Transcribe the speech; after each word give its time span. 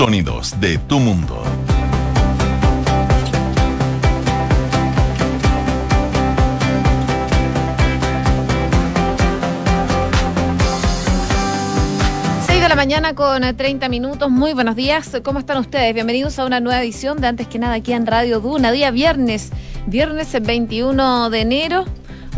Sonidos 0.00 0.58
de 0.58 0.78
tu 0.78 0.98
mundo. 0.98 1.44
la 12.66 12.76
mañana 12.76 13.14
con 13.14 13.42
30 13.42 13.88
minutos. 13.90 14.30
Muy 14.30 14.54
buenos 14.54 14.74
días. 14.74 15.20
¿Cómo 15.22 15.40
están 15.40 15.58
ustedes? 15.58 15.92
Bienvenidos 15.92 16.38
a 16.38 16.46
una 16.46 16.60
nueva 16.60 16.80
edición 16.80 17.20
de 17.20 17.26
Antes 17.26 17.46
que 17.48 17.58
nada 17.58 17.74
aquí 17.74 17.92
en 17.92 18.06
Radio 18.06 18.40
Duna. 18.40 18.72
Día 18.72 18.90
viernes, 18.90 19.50
viernes 19.86 20.34
21 20.40 21.28
de 21.28 21.40
enero. 21.42 21.84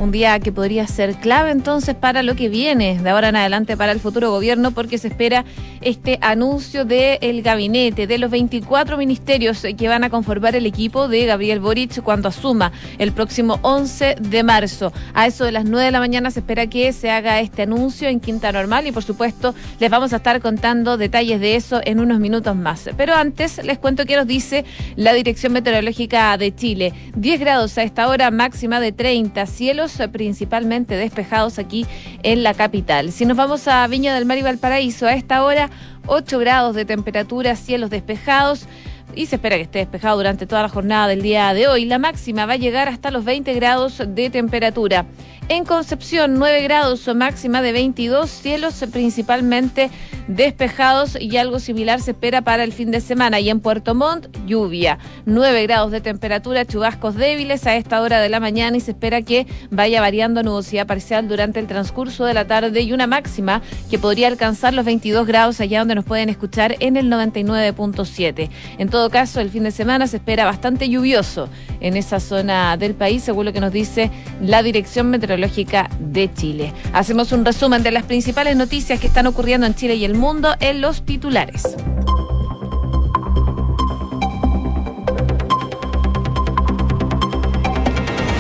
Un 0.03 0.11
día 0.11 0.41
que 0.41 0.51
podría 0.51 0.85
ser 0.89 1.15
clave 1.15 1.53
entonces 1.53 1.95
para 1.95 2.25
lo 2.25 2.35
que 2.35 2.49
viene 2.49 2.99
de 3.01 3.11
ahora 3.11 3.29
en 3.29 3.37
adelante 3.37 3.77
para 3.77 3.93
el 3.93 4.01
futuro 4.01 4.33
gobierno 4.33 4.73
porque 4.73 4.99
se 4.99 5.07
espera 5.07 5.45
este 5.81 6.19
anuncio 6.21 6.85
del 6.85 7.41
gabinete 7.43 8.09
de 8.09 8.19
los 8.19 8.29
24 8.29 8.97
ministerios 8.97 9.65
que 9.79 9.89
van 9.89 10.03
a 10.03 10.11
conformar 10.11 10.57
el 10.57 10.67
equipo 10.67 11.07
de 11.07 11.27
Gabriel 11.27 11.61
Boric 11.61 12.03
cuando 12.03 12.29
asuma 12.29 12.73
el 12.99 13.13
próximo 13.13 13.61
11 13.63 14.17
de 14.21 14.43
marzo. 14.43 14.93
A 15.15 15.29
eso 15.29 15.45
de 15.45 15.53
las 15.53 15.67
9 15.67 15.87
de 15.87 15.93
la 15.93 16.01
mañana 16.01 16.33
se 16.33 16.41
espera 16.41 16.67
que 16.67 16.93
se 16.93 17.09
haga 17.09 17.39
este 17.39 17.63
anuncio 17.63 18.09
en 18.09 18.19
Quinta 18.19 18.51
Normal 18.51 18.89
y 18.89 18.93
por 18.93 19.05
supuesto 19.05 19.55
les 19.79 19.89
vamos 19.89 20.13
a 20.13 20.17
estar 20.17 20.41
contando 20.41 20.97
detalles 20.97 21.41
de 21.41 21.55
eso 21.55 21.81
en 21.85 22.01
unos 22.01 22.19
minutos 22.19 22.57
más. 22.57 22.91
Pero 22.97 23.15
antes 23.15 23.65
les 23.65 23.79
cuento 23.79 24.05
qué 24.05 24.17
nos 24.17 24.27
dice 24.27 24.65
la 24.97 25.13
Dirección 25.13 25.53
Meteorológica 25.53 26.37
de 26.39 26.53
Chile. 26.53 26.93
10 27.15 27.39
grados 27.39 27.79
a 27.79 27.85
esta 27.85 28.09
hora 28.09 28.33
máxima 28.33 28.81
de 28.81 28.91
30 28.91 29.47
cielo 29.93 30.13
principalmente 30.13 30.97
despejados 30.97 31.59
aquí 31.59 31.87
en 32.23 32.43
la 32.43 32.55
capital. 32.55 33.13
Si 33.13 33.25
nos 33.25 33.37
vamos 33.37 33.69
a 33.69 33.87
Viña 33.87 34.15
del 34.15 34.27
Mar 34.27 34.39
y 34.39 34.43
Valparaíso, 34.43 35.07
a 35.07 35.15
esta 35.15 35.45
hora 35.45 35.71
8 36.07 36.39
grados 36.39 36.75
de 36.75 36.85
temperatura, 36.85 37.57
cielos 37.57 37.91
despejados 37.91 38.67
y 39.15 39.27
se 39.27 39.37
espera 39.37 39.57
que 39.57 39.63
esté 39.63 39.81
despejado 39.81 40.17
durante 40.17 40.47
toda 40.47 40.63
la 40.63 40.69
jornada 40.69 41.09
del 41.09 41.23
día 41.23 41.53
de 41.55 41.69
hoy. 41.69 41.85
La 41.85 41.99
máxima 41.99 42.47
va 42.47 42.55
a 42.55 42.57
llegar 42.57 42.89
hasta 42.89 43.11
los 43.11 43.25
20 43.25 43.53
grados 43.55 44.03
de 44.07 44.31
temperatura. 44.31 45.07
En 45.49 45.65
Concepción, 45.65 46.39
9 46.39 46.63
grados 46.63 47.07
o 47.09 47.15
máxima 47.15 47.63
de 47.63 47.73
22, 47.73 48.31
cielos 48.31 48.83
principalmente 48.93 49.91
despejados 50.29 51.19
y 51.21 51.37
algo 51.37 51.59
similar 51.59 52.01
se 52.01 52.13
espera 52.13 52.43
para 52.43 52.65
el 52.65 52.73
fin 52.73 52.91
de 52.91 53.01
semana. 53.01 53.41
Y 53.41 53.51
en 53.51 53.61
Puerto 53.61 53.95
Montt, 53.95 54.29
lluvia, 54.47 54.99
9 55.27 55.63
grados 55.65 55.91
de 55.91 56.01
temperatura, 56.01 56.65
chubascos 56.65 57.17
débiles 57.17 57.67
a 57.67 57.77
esta 57.77 58.01
hora 58.01 58.21
de 58.21 58.29
la 58.29 58.41
mañana 58.41 58.77
y 58.77 58.81
se 58.81 58.93
espera 58.93 59.21
que 59.23 59.47
vaya 59.71 60.01
variando 60.01 60.43
nubosidad 60.43 60.87
parcial 60.87 61.29
durante 61.29 61.59
el 61.59 61.67
transcurso 61.67 62.25
de 62.25 62.35
la 62.35 62.47
tarde 62.47 62.81
y 62.81 62.93
una 62.93 63.07
máxima 63.07 63.63
que 63.91 63.99
podría 63.99 64.29
alcanzar 64.29 64.73
los 64.75 64.85
22 64.85 65.27
grados 65.27 65.61
allá 65.61 65.81
donde 65.81 65.97
nos 65.97 66.05
pueden 66.05 66.29
escuchar 66.29 66.77
en 66.79 66.97
el 66.97 67.11
99.7. 67.11 68.49
Todo 68.93 69.09
caso, 69.09 69.41
el 69.41 69.49
fin 69.49 69.63
de 69.65 69.71
semana 69.71 70.07
se 70.07 70.19
espera 70.19 70.45
bastante 70.45 70.87
lluvioso 70.87 71.49
en 71.81 71.97
esa 71.97 72.21
zona 72.21 72.77
del 72.77 72.93
país, 72.95 73.23
según 73.23 73.47
lo 73.47 73.53
que 73.55 73.61
nos 73.61 73.73
dice 73.73 74.11
la 74.43 74.63
Dirección 74.63 75.09
Meteorológica 75.09 75.89
de 75.99 76.31
Chile. 76.35 76.75
Hacemos 76.93 77.33
un 77.33 77.47
resumen 77.47 77.83
de 77.83 77.91
las 77.91 78.05
principales 78.05 78.55
noticias 78.55 79.01
que 79.01 79.07
están 79.07 79.27
ocurriendo 79.27 79.67
en 79.67 79.75
Chile 79.75 79.95
y 79.95 80.05
el 80.05 80.15
mundo 80.15 80.55
en 80.61 80.83
los 80.83 81.07
titulares. 81.07 81.75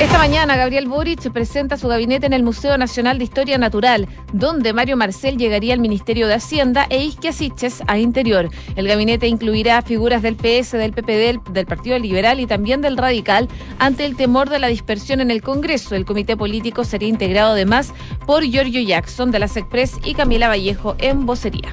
Esta 0.00 0.18
mañana 0.18 0.56
Gabriel 0.56 0.88
Boric 0.88 1.30
presenta 1.30 1.76
su 1.76 1.86
gabinete 1.86 2.26
en 2.26 2.32
el 2.32 2.42
Museo 2.42 2.76
Nacional 2.76 3.18
de 3.18 3.24
Historia 3.24 3.56
Natural, 3.58 4.08
donde 4.32 4.72
Mario 4.72 4.96
Marcel 4.96 5.36
llegaría 5.36 5.74
al 5.74 5.80
Ministerio 5.80 6.26
de 6.26 6.34
Hacienda 6.34 6.86
e 6.90 7.04
Isquia 7.04 7.32
Siches 7.32 7.82
a 7.86 7.98
Interior. 7.98 8.48
El 8.74 8.88
gabinete 8.88 9.28
incluirá 9.28 9.80
figuras 9.82 10.22
del 10.22 10.36
PS, 10.36 10.72
del 10.72 10.92
PPD, 10.92 11.52
del 11.52 11.66
Partido 11.66 11.98
Liberal 11.98 12.40
y 12.40 12.46
también 12.46 12.80
del 12.80 12.96
Radical 12.96 13.48
ante 13.78 14.04
el 14.04 14.16
temor 14.16 14.50
de 14.50 14.58
la 14.58 14.68
dispersión 14.68 15.20
en 15.20 15.30
el 15.30 15.42
Congreso. 15.42 15.94
El 15.94 16.04
comité 16.04 16.36
político 16.36 16.84
sería 16.84 17.08
integrado 17.08 17.52
además 17.52 17.92
por 18.26 18.42
Giorgio 18.42 18.82
Jackson 18.82 19.30
de 19.30 19.38
la 19.38 19.48
SECPRES 19.48 19.98
y 20.04 20.14
Camila 20.14 20.48
Vallejo 20.48 20.96
en 20.98 21.26
vocería. 21.26 21.72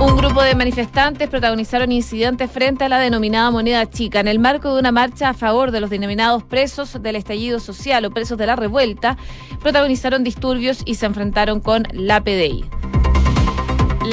Un 0.00 0.16
grupo 0.16 0.42
de 0.42 0.54
manifestantes 0.54 1.28
protagonizaron 1.28 1.90
incidentes 1.90 2.48
frente 2.48 2.84
a 2.84 2.88
la 2.88 3.00
denominada 3.00 3.50
moneda 3.50 3.90
chica 3.90 4.20
en 4.20 4.28
el 4.28 4.38
marco 4.38 4.72
de 4.72 4.78
una 4.78 4.92
marcha 4.92 5.30
a 5.30 5.34
favor 5.34 5.72
de 5.72 5.80
los 5.80 5.90
denominados 5.90 6.44
presos 6.44 7.02
del 7.02 7.16
estallido 7.16 7.58
social 7.58 8.04
o 8.04 8.12
presos 8.12 8.38
de 8.38 8.46
la 8.46 8.54
revuelta. 8.54 9.16
Protagonizaron 9.60 10.22
disturbios 10.22 10.82
y 10.84 10.94
se 10.94 11.06
enfrentaron 11.06 11.58
con 11.58 11.82
la 11.92 12.22
PDI. 12.22 12.77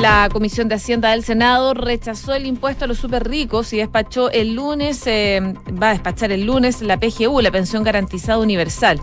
La 0.01 0.28
Comisión 0.29 0.67
de 0.67 0.75
Hacienda 0.75 1.11
del 1.11 1.23
Senado 1.23 1.73
rechazó 1.73 2.33
el 2.33 2.45
impuesto 2.45 2.83
a 2.83 2.88
los 2.88 2.97
super 2.97 3.28
ricos 3.28 3.72
y 3.72 3.78
despachó 3.78 4.29
el 4.29 4.53
lunes, 4.53 5.01
eh, 5.07 5.41
va 5.81 5.89
a 5.89 5.94
despachar 5.94 6.33
el 6.33 6.45
lunes 6.45 6.81
la 6.81 7.00
PGU, 7.00 7.39
la 7.39 7.50
Pensión 7.50 7.83
Garantizada 7.83 8.39
Universal, 8.39 9.00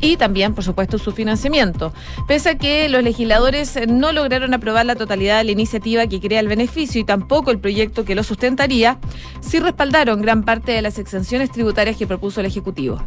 y 0.00 0.16
también, 0.16 0.54
por 0.54 0.62
supuesto, 0.62 0.98
su 0.98 1.10
financiamiento. 1.10 1.92
Pese 2.28 2.50
a 2.50 2.58
que 2.58 2.88
los 2.88 3.02
legisladores 3.02 3.76
no 3.88 4.12
lograron 4.12 4.54
aprobar 4.54 4.86
la 4.86 4.94
totalidad 4.94 5.38
de 5.38 5.44
la 5.44 5.50
iniciativa 5.50 6.06
que 6.06 6.20
crea 6.20 6.38
el 6.38 6.48
beneficio 6.48 7.00
y 7.00 7.04
tampoco 7.04 7.50
el 7.50 7.58
proyecto 7.58 8.04
que 8.04 8.14
lo 8.14 8.22
sustentaría, 8.22 8.98
sí 9.40 9.58
respaldaron 9.58 10.22
gran 10.22 10.44
parte 10.44 10.70
de 10.72 10.82
las 10.82 10.98
exenciones 10.98 11.50
tributarias 11.50 11.96
que 11.96 12.06
propuso 12.06 12.38
el 12.38 12.46
Ejecutivo. 12.46 13.02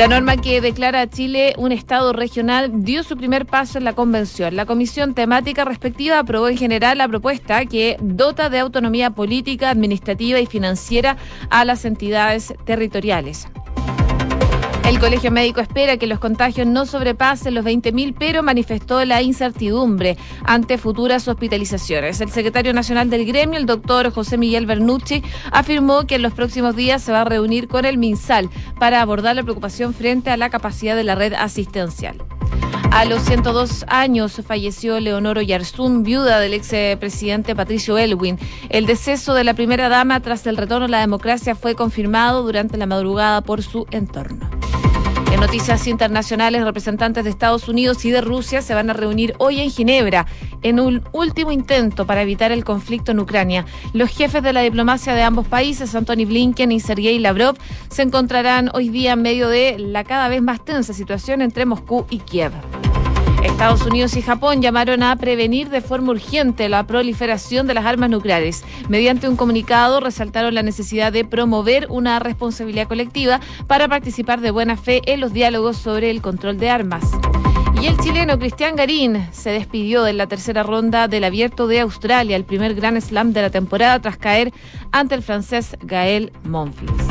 La 0.00 0.08
norma 0.08 0.38
que 0.38 0.62
declara 0.62 1.02
a 1.02 1.10
Chile 1.10 1.52
un 1.58 1.72
Estado 1.72 2.14
regional 2.14 2.84
dio 2.84 3.02
su 3.02 3.18
primer 3.18 3.44
paso 3.44 3.76
en 3.76 3.84
la 3.84 3.92
convención. 3.92 4.56
La 4.56 4.64
comisión 4.64 5.12
temática 5.12 5.66
respectiva 5.66 6.18
aprobó 6.18 6.48
en 6.48 6.56
general 6.56 6.96
la 6.96 7.06
propuesta 7.06 7.66
que 7.66 7.98
dota 8.00 8.48
de 8.48 8.60
autonomía 8.60 9.10
política, 9.10 9.68
administrativa 9.68 10.40
y 10.40 10.46
financiera 10.46 11.18
a 11.50 11.66
las 11.66 11.84
entidades 11.84 12.54
territoriales. 12.64 13.46
El 14.84 14.98
Colegio 14.98 15.30
Médico 15.30 15.60
espera 15.60 15.96
que 15.96 16.06
los 16.06 16.18
contagios 16.18 16.66
no 16.66 16.84
sobrepasen 16.84 17.54
los 17.54 17.64
20.000, 17.64 18.14
pero 18.18 18.42
manifestó 18.42 19.04
la 19.04 19.22
incertidumbre 19.22 20.16
ante 20.44 20.78
futuras 20.78 21.28
hospitalizaciones. 21.28 22.20
El 22.20 22.30
secretario 22.30 22.72
nacional 22.72 23.08
del 23.08 23.24
gremio, 23.24 23.58
el 23.58 23.66
doctor 23.66 24.10
José 24.12 24.36
Miguel 24.36 24.66
Bernucci, 24.66 25.22
afirmó 25.52 26.06
que 26.06 26.16
en 26.16 26.22
los 26.22 26.32
próximos 26.32 26.74
días 26.76 27.02
se 27.02 27.12
va 27.12 27.22
a 27.22 27.24
reunir 27.24 27.68
con 27.68 27.84
el 27.84 27.98
MinSal 27.98 28.50
para 28.78 29.00
abordar 29.00 29.36
la 29.36 29.42
preocupación 29.42 29.94
frente 29.94 30.30
a 30.30 30.36
la 30.36 30.50
capacidad 30.50 30.96
de 30.96 31.04
la 31.04 31.14
red 31.14 31.34
asistencial. 31.34 32.22
A 32.90 33.04
los 33.04 33.22
102 33.22 33.84
años 33.86 34.40
falleció 34.44 34.98
Leonoro 34.98 35.40
Yarzún, 35.40 36.02
viuda 36.02 36.40
del 36.40 36.54
expresidente 36.54 37.54
Patricio 37.54 37.96
Elwin. 37.96 38.38
El 38.68 38.86
deceso 38.86 39.32
de 39.34 39.44
la 39.44 39.54
primera 39.54 39.88
dama 39.88 40.20
tras 40.20 40.44
el 40.48 40.56
retorno 40.56 40.86
a 40.86 40.88
la 40.88 41.00
democracia 41.00 41.54
fue 41.54 41.76
confirmado 41.76 42.42
durante 42.42 42.76
la 42.76 42.86
madrugada 42.86 43.42
por 43.42 43.62
su 43.62 43.86
entorno. 43.92 44.59
Noticias 45.40 45.86
internacionales, 45.86 46.64
representantes 46.64 47.24
de 47.24 47.30
Estados 47.30 47.66
Unidos 47.66 48.04
y 48.04 48.10
de 48.10 48.20
Rusia 48.20 48.60
se 48.60 48.74
van 48.74 48.90
a 48.90 48.92
reunir 48.92 49.34
hoy 49.38 49.58
en 49.60 49.70
Ginebra 49.70 50.26
en 50.62 50.78
un 50.78 51.02
último 51.12 51.50
intento 51.50 52.06
para 52.06 52.20
evitar 52.20 52.52
el 52.52 52.62
conflicto 52.62 53.12
en 53.12 53.20
Ucrania. 53.20 53.64
Los 53.94 54.10
jefes 54.10 54.42
de 54.42 54.52
la 54.52 54.60
diplomacia 54.60 55.14
de 55.14 55.22
ambos 55.22 55.48
países, 55.48 55.94
Anthony 55.94 56.26
Blinken 56.26 56.72
y 56.72 56.78
Sergei 56.78 57.18
Lavrov, 57.18 57.56
se 57.88 58.02
encontrarán 58.02 58.68
hoy 58.74 58.90
día 58.90 59.12
en 59.12 59.22
medio 59.22 59.48
de 59.48 59.78
la 59.78 60.04
cada 60.04 60.28
vez 60.28 60.42
más 60.42 60.62
tensa 60.62 60.92
situación 60.92 61.40
entre 61.40 61.64
Moscú 61.64 62.04
y 62.10 62.18
Kiev. 62.18 62.52
Estados 63.42 63.86
Unidos 63.86 64.16
y 64.16 64.22
Japón 64.22 64.60
llamaron 64.60 65.02
a 65.02 65.16
prevenir 65.16 65.70
de 65.70 65.80
forma 65.80 66.10
urgente 66.10 66.68
la 66.68 66.86
proliferación 66.86 67.66
de 67.66 67.74
las 67.74 67.86
armas 67.86 68.10
nucleares. 68.10 68.64
Mediante 68.88 69.28
un 69.28 69.36
comunicado 69.36 70.00
resaltaron 70.00 70.54
la 70.54 70.62
necesidad 70.62 71.12
de 71.12 71.24
promover 71.24 71.86
una 71.88 72.18
responsabilidad 72.18 72.88
colectiva 72.88 73.40
para 73.66 73.88
participar 73.88 74.40
de 74.40 74.50
buena 74.50 74.76
fe 74.76 75.02
en 75.06 75.20
los 75.20 75.32
diálogos 75.32 75.76
sobre 75.76 76.10
el 76.10 76.20
control 76.20 76.58
de 76.58 76.70
armas. 76.70 77.04
Y 77.80 77.86
el 77.86 77.96
chileno 77.98 78.38
Cristian 78.38 78.76
Garín 78.76 79.26
se 79.32 79.50
despidió 79.50 80.02
de 80.02 80.12
la 80.12 80.26
tercera 80.26 80.62
ronda 80.62 81.08
del 81.08 81.24
Abierto 81.24 81.66
de 81.66 81.80
Australia, 81.80 82.36
el 82.36 82.44
primer 82.44 82.74
Gran 82.74 83.00
Slam 83.00 83.32
de 83.32 83.42
la 83.42 83.50
temporada, 83.50 84.00
tras 84.00 84.18
caer 84.18 84.52
ante 84.92 85.14
el 85.14 85.22
francés 85.22 85.76
Gael 85.80 86.30
Monfils. 86.44 87.04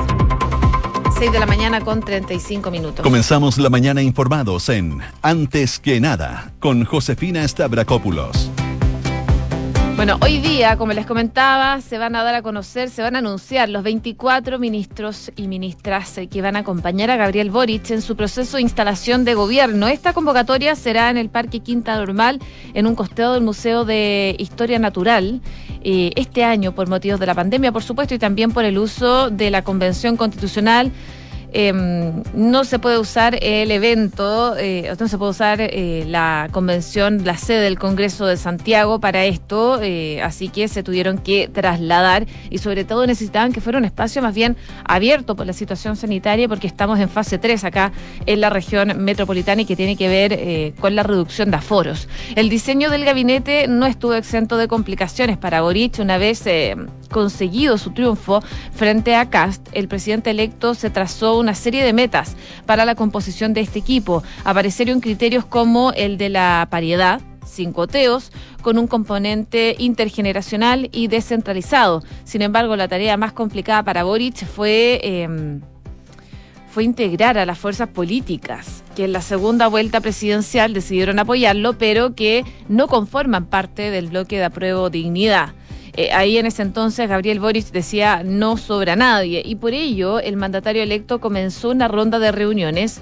6 1.20 1.34
de 1.34 1.40
la 1.42 1.46
mañana 1.46 1.82
con 1.82 2.00
35 2.00 2.72
minutos. 2.72 3.04
Comenzamos 3.04 3.58
la 3.58 3.70
mañana 3.70 4.02
informados 4.02 4.70
en 4.70 5.02
Antes 5.22 5.78
que 5.78 6.00
nada 6.00 6.54
con 6.62 6.86
Josefina 6.86 7.46
Stavrakopoulos. 7.46 8.50
Bueno, 9.98 10.18
hoy 10.22 10.40
día, 10.40 10.78
como 10.78 10.94
les 10.94 11.06
comentaba, 11.06 11.82
se 11.82 11.98
van 11.98 12.16
a 12.16 12.24
dar 12.24 12.36
a 12.36 12.42
conocer, 12.42 12.90
se 12.90 13.02
van 13.02 13.18
a 13.18 13.20
anunciar 13.20 13.68
los 13.68 13.84
24 13.84 14.60
ministros 14.60 15.30
y 15.36 15.50
ministras 15.50 16.22
que 16.32 16.42
van 16.42 16.56
a 16.56 16.60
acompañar 16.60 17.12
a 17.12 17.18
Gabriel 17.18 17.52
Boric 17.52 17.92
en 17.92 18.02
su 18.02 18.16
proceso 18.16 18.56
de 18.56 18.64
instalación 18.64 19.26
de 19.26 19.34
gobierno. 19.34 19.90
Esta 19.90 20.14
convocatoria 20.14 20.74
será 20.76 21.10
en 21.10 21.18
el 21.18 21.28
Parque 21.28 21.60
Quinta 21.60 21.98
Normal, 21.98 22.40
en 22.74 22.88
un 22.88 22.96
costado 22.96 23.34
del 23.34 23.44
Museo 23.44 23.84
de 23.84 24.38
Historia 24.40 24.80
Natural, 24.80 25.42
eh, 25.84 26.12
este 26.16 26.44
año 26.44 26.74
por 26.74 26.88
motivos 26.88 27.20
de 27.20 27.26
la 27.26 27.36
pandemia, 27.36 27.72
por 27.72 27.84
supuesto, 27.84 28.14
y 28.14 28.20
también 28.20 28.52
por 28.52 28.66
el 28.66 28.78
uso 28.78 29.30
de 29.30 29.50
la 29.50 29.64
Convención 29.64 30.18
Constitucional 30.18 30.92
Em, 31.52 32.22
no 32.36 32.64
se 32.64 32.78
puede 32.78 33.00
usar 33.00 33.38
el 33.42 33.72
evento, 33.72 34.56
eh, 34.58 34.94
no 35.00 35.08
se 35.08 35.18
puede 35.18 35.32
usar 35.32 35.58
eh, 35.62 36.06
la 36.08 36.48
convención, 36.52 37.26
la 37.26 37.38
sede 37.38 37.62
del 37.62 37.80
Congreso 37.80 38.28
de 38.28 38.38
Santiago 38.38 39.00
para 39.00 39.26
esto, 39.26 39.80
eh, 39.82 40.22
así 40.22 40.50
que 40.50 40.68
se 40.68 40.84
tuvieron 40.84 41.18
que 41.18 41.48
trasladar 41.48 42.28
y 42.52 42.60
sobre 42.60 42.84
todo 42.84 43.08
necesitaban 43.08 43.52
que 43.52 43.62
fuera 43.62 43.80
un 43.80 43.86
espacio 43.86 44.22
más 44.22 44.36
bien 44.36 44.58
abierto 44.86 45.36
por 45.36 45.48
la 45.48 45.54
situación 45.54 45.96
sanitaria 45.96 46.48
porque 46.48 46.68
estamos 46.68 47.00
en 47.00 47.10
fase 47.10 47.40
3 47.40 47.64
acá 47.64 47.92
en 48.28 48.42
la 48.42 48.52
región 48.52 49.04
metropolitana 49.04 49.64
y 49.64 49.66
que 49.66 49.76
tiene 49.76 49.96
que 49.96 50.08
ver 50.08 50.74
con 50.80 50.96
la 50.96 51.04
reducción 51.04 51.50
de 51.50 51.58
aforos. 51.58 52.08
El 52.36 52.50
diseño 52.50 52.92
del 52.92 53.06
gabinete 53.06 53.68
no 53.68 53.88
estuvo 53.88 54.14
exento 54.14 54.58
de 54.58 54.68
complicaciones 54.68 55.38
para 55.38 55.62
Boric 55.62 55.98
una 56.00 56.18
vez 56.18 56.44
conseguido 57.10 57.78
su 57.78 57.92
triunfo 57.92 58.42
frente 58.74 59.16
a 59.16 59.30
Cast, 59.30 59.68
el 59.74 59.88
presidente 59.88 60.30
electo 60.30 60.74
se 60.76 60.90
trazó 60.90 61.39
una 61.40 61.56
serie 61.56 61.84
de 61.84 61.94
metas 61.94 62.36
para 62.66 62.86
la 62.86 62.96
composición 62.96 63.54
de 63.54 63.62
este 63.62 63.80
equipo. 63.80 64.24
Aparecieron 64.44 65.02
criterios 65.02 65.46
como 65.46 65.92
el 65.94 66.18
de 66.18 66.30
la 66.30 66.68
paridad, 66.70 67.22
cinco 67.46 67.88
teos, 67.88 68.32
con 68.62 68.78
un 68.78 68.88
componente 68.88 69.76
intergeneracional 69.80 70.90
y 70.92 71.08
descentralizado. 71.08 72.04
Sin 72.24 72.42
embargo, 72.42 72.76
la 72.76 72.88
tarea 72.88 73.18
más 73.18 73.34
complicada 73.34 73.84
para 73.84 74.04
Boric 74.04 74.46
fue, 74.46 75.00
em, 75.04 75.62
fue 76.70 76.84
integrar 76.84 77.38
a 77.38 77.46
las 77.46 77.58
fuerzas 77.58 77.90
políticas, 77.90 78.84
que 78.96 79.06
en 79.06 79.14
la 79.14 79.22
segunda 79.22 79.68
vuelta 79.68 80.02
presidencial 80.02 80.74
decidieron 80.74 81.20
apoyarlo, 81.20 81.78
pero 81.78 82.16
que 82.16 82.46
no 82.68 82.88
conforman 82.88 83.46
parte 83.48 83.90
del 83.92 84.08
bloque 84.08 84.38
de 84.38 84.46
apruebo 84.46 84.90
dignidad. 84.90 85.54
Eh, 86.00 86.14
ahí 86.14 86.38
en 86.38 86.46
ese 86.46 86.62
entonces 86.62 87.10
Gabriel 87.10 87.42
Boris 87.42 87.74
decía 87.74 88.22
no 88.24 88.56
sobra 88.56 88.96
nadie 88.96 89.42
y 89.44 89.56
por 89.56 89.74
ello 89.74 90.22
el 90.22 90.38
mandatario 90.38 90.82
electo 90.82 91.20
comenzó 91.20 91.72
una 91.72 91.90
ronda 91.90 92.20
de 92.20 92.32
reuniones 92.32 93.02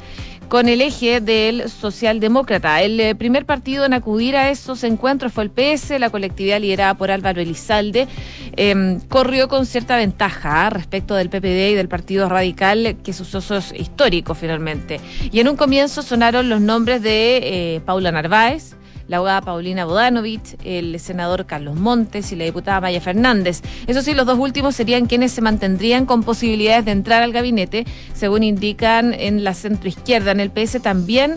con 0.49 0.67
el 0.67 0.81
eje 0.81 1.21
del 1.21 1.69
socialdemócrata. 1.69 2.81
El 2.81 2.99
eh, 2.99 3.13
primer 3.13 3.45
partido 3.45 3.85
en 3.85 3.93
acudir 3.93 4.35
a 4.35 4.49
esos 4.49 4.83
encuentros 4.83 5.31
fue 5.31 5.43
el 5.43 5.51
PS, 5.51 5.99
la 5.99 6.09
colectividad 6.09 6.59
liderada 6.59 6.95
por 6.95 7.11
Álvaro 7.11 7.39
Elizalde. 7.39 8.07
Em, 8.55 8.99
corrió 9.01 9.47
con 9.47 9.67
cierta 9.67 9.95
ventaja 9.97 10.65
¿ah? 10.65 10.69
respecto 10.71 11.13
del 11.13 11.29
PPD 11.29 11.73
y 11.73 11.75
del 11.75 11.89
Partido 11.89 12.27
Radical, 12.29 12.97
que 13.03 13.13
sus 13.13 13.27
socios 13.27 13.75
históricos 13.77 14.39
finalmente. 14.39 14.99
Y 15.31 15.39
en 15.39 15.49
un 15.49 15.55
comienzo 15.55 16.01
sonaron 16.01 16.49
los 16.49 16.61
nombres 16.61 17.03
de 17.03 17.75
eh, 17.75 17.81
Paula 17.85 18.11
Narváez, 18.11 18.75
la 19.07 19.17
abogada 19.17 19.41
Paulina 19.41 19.85
Bodanovich, 19.85 20.57
el 20.63 20.99
senador 20.99 21.45
Carlos 21.45 21.75
Montes 21.75 22.31
y 22.31 22.35
la 22.35 22.45
diputada 22.45 22.81
Maya 22.81 23.01
Fernández. 23.01 23.61
Eso 23.87 24.01
sí, 24.01 24.13
los 24.13 24.25
dos 24.25 24.37
últimos 24.37 24.75
serían 24.75 25.05
quienes 25.05 25.31
se 25.31 25.41
mantendrían 25.41 26.05
con 26.05 26.23
posibilidades 26.23 26.85
de 26.85 26.91
entrar 26.91 27.23
al 27.23 27.31
gabinete, 27.31 27.85
según 28.13 28.43
indican 28.43 29.13
en 29.13 29.43
la 29.43 29.53
centroizquierda. 29.53 30.31
En 30.31 30.39
el 30.39 30.51
PS 30.51 30.81
también 30.81 31.35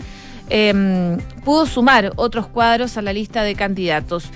em, 0.48 1.18
pudo 1.44 1.66
sumar 1.66 2.12
otros 2.16 2.46
cuadros 2.46 2.96
a 2.96 3.02
la 3.02 3.12
lista 3.12 3.42
de 3.42 3.54
candidatos. 3.54 4.30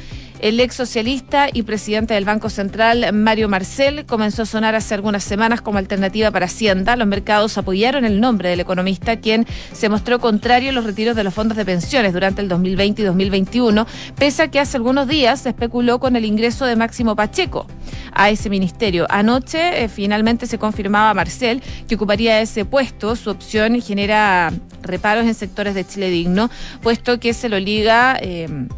El 0.44 0.60
ex 0.60 0.74
socialista 0.74 1.48
y 1.50 1.62
presidente 1.62 2.12
del 2.12 2.26
Banco 2.26 2.50
Central, 2.50 3.14
Mario 3.14 3.48
Marcel, 3.48 4.04
comenzó 4.04 4.42
a 4.42 4.44
sonar 4.44 4.74
hace 4.74 4.92
algunas 4.92 5.24
semanas 5.24 5.62
como 5.62 5.78
alternativa 5.78 6.30
para 6.30 6.44
Hacienda. 6.44 6.96
Los 6.96 7.08
mercados 7.08 7.56
apoyaron 7.56 8.04
el 8.04 8.20
nombre 8.20 8.50
del 8.50 8.60
economista, 8.60 9.16
quien 9.16 9.46
se 9.72 9.88
mostró 9.88 10.18
contrario 10.18 10.68
a 10.68 10.72
los 10.74 10.84
retiros 10.84 11.16
de 11.16 11.24
los 11.24 11.32
fondos 11.32 11.56
de 11.56 11.64
pensiones 11.64 12.12
durante 12.12 12.42
el 12.42 12.50
2020 12.50 13.00
y 13.00 13.04
2021, 13.06 13.86
pese 14.18 14.42
a 14.42 14.48
que 14.48 14.60
hace 14.60 14.76
algunos 14.76 15.08
días 15.08 15.40
se 15.40 15.48
especuló 15.48 15.98
con 15.98 16.14
el 16.14 16.26
ingreso 16.26 16.66
de 16.66 16.76
Máximo 16.76 17.16
Pacheco 17.16 17.66
a 18.12 18.28
ese 18.28 18.50
ministerio. 18.50 19.06
Anoche 19.08 19.82
eh, 19.82 19.88
finalmente 19.88 20.46
se 20.46 20.58
confirmaba 20.58 21.14
Marcel 21.14 21.62
que 21.88 21.94
ocuparía 21.94 22.42
ese 22.42 22.66
puesto. 22.66 23.16
Su 23.16 23.30
opción 23.30 23.80
genera 23.80 24.52
reparos 24.82 25.24
en 25.24 25.32
sectores 25.32 25.74
de 25.74 25.86
Chile 25.86 26.10
Digno, 26.10 26.50
puesto 26.82 27.18
que 27.18 27.32
se 27.32 27.48
lo 27.48 27.58
liga. 27.58 28.18
Eh, 28.20 28.68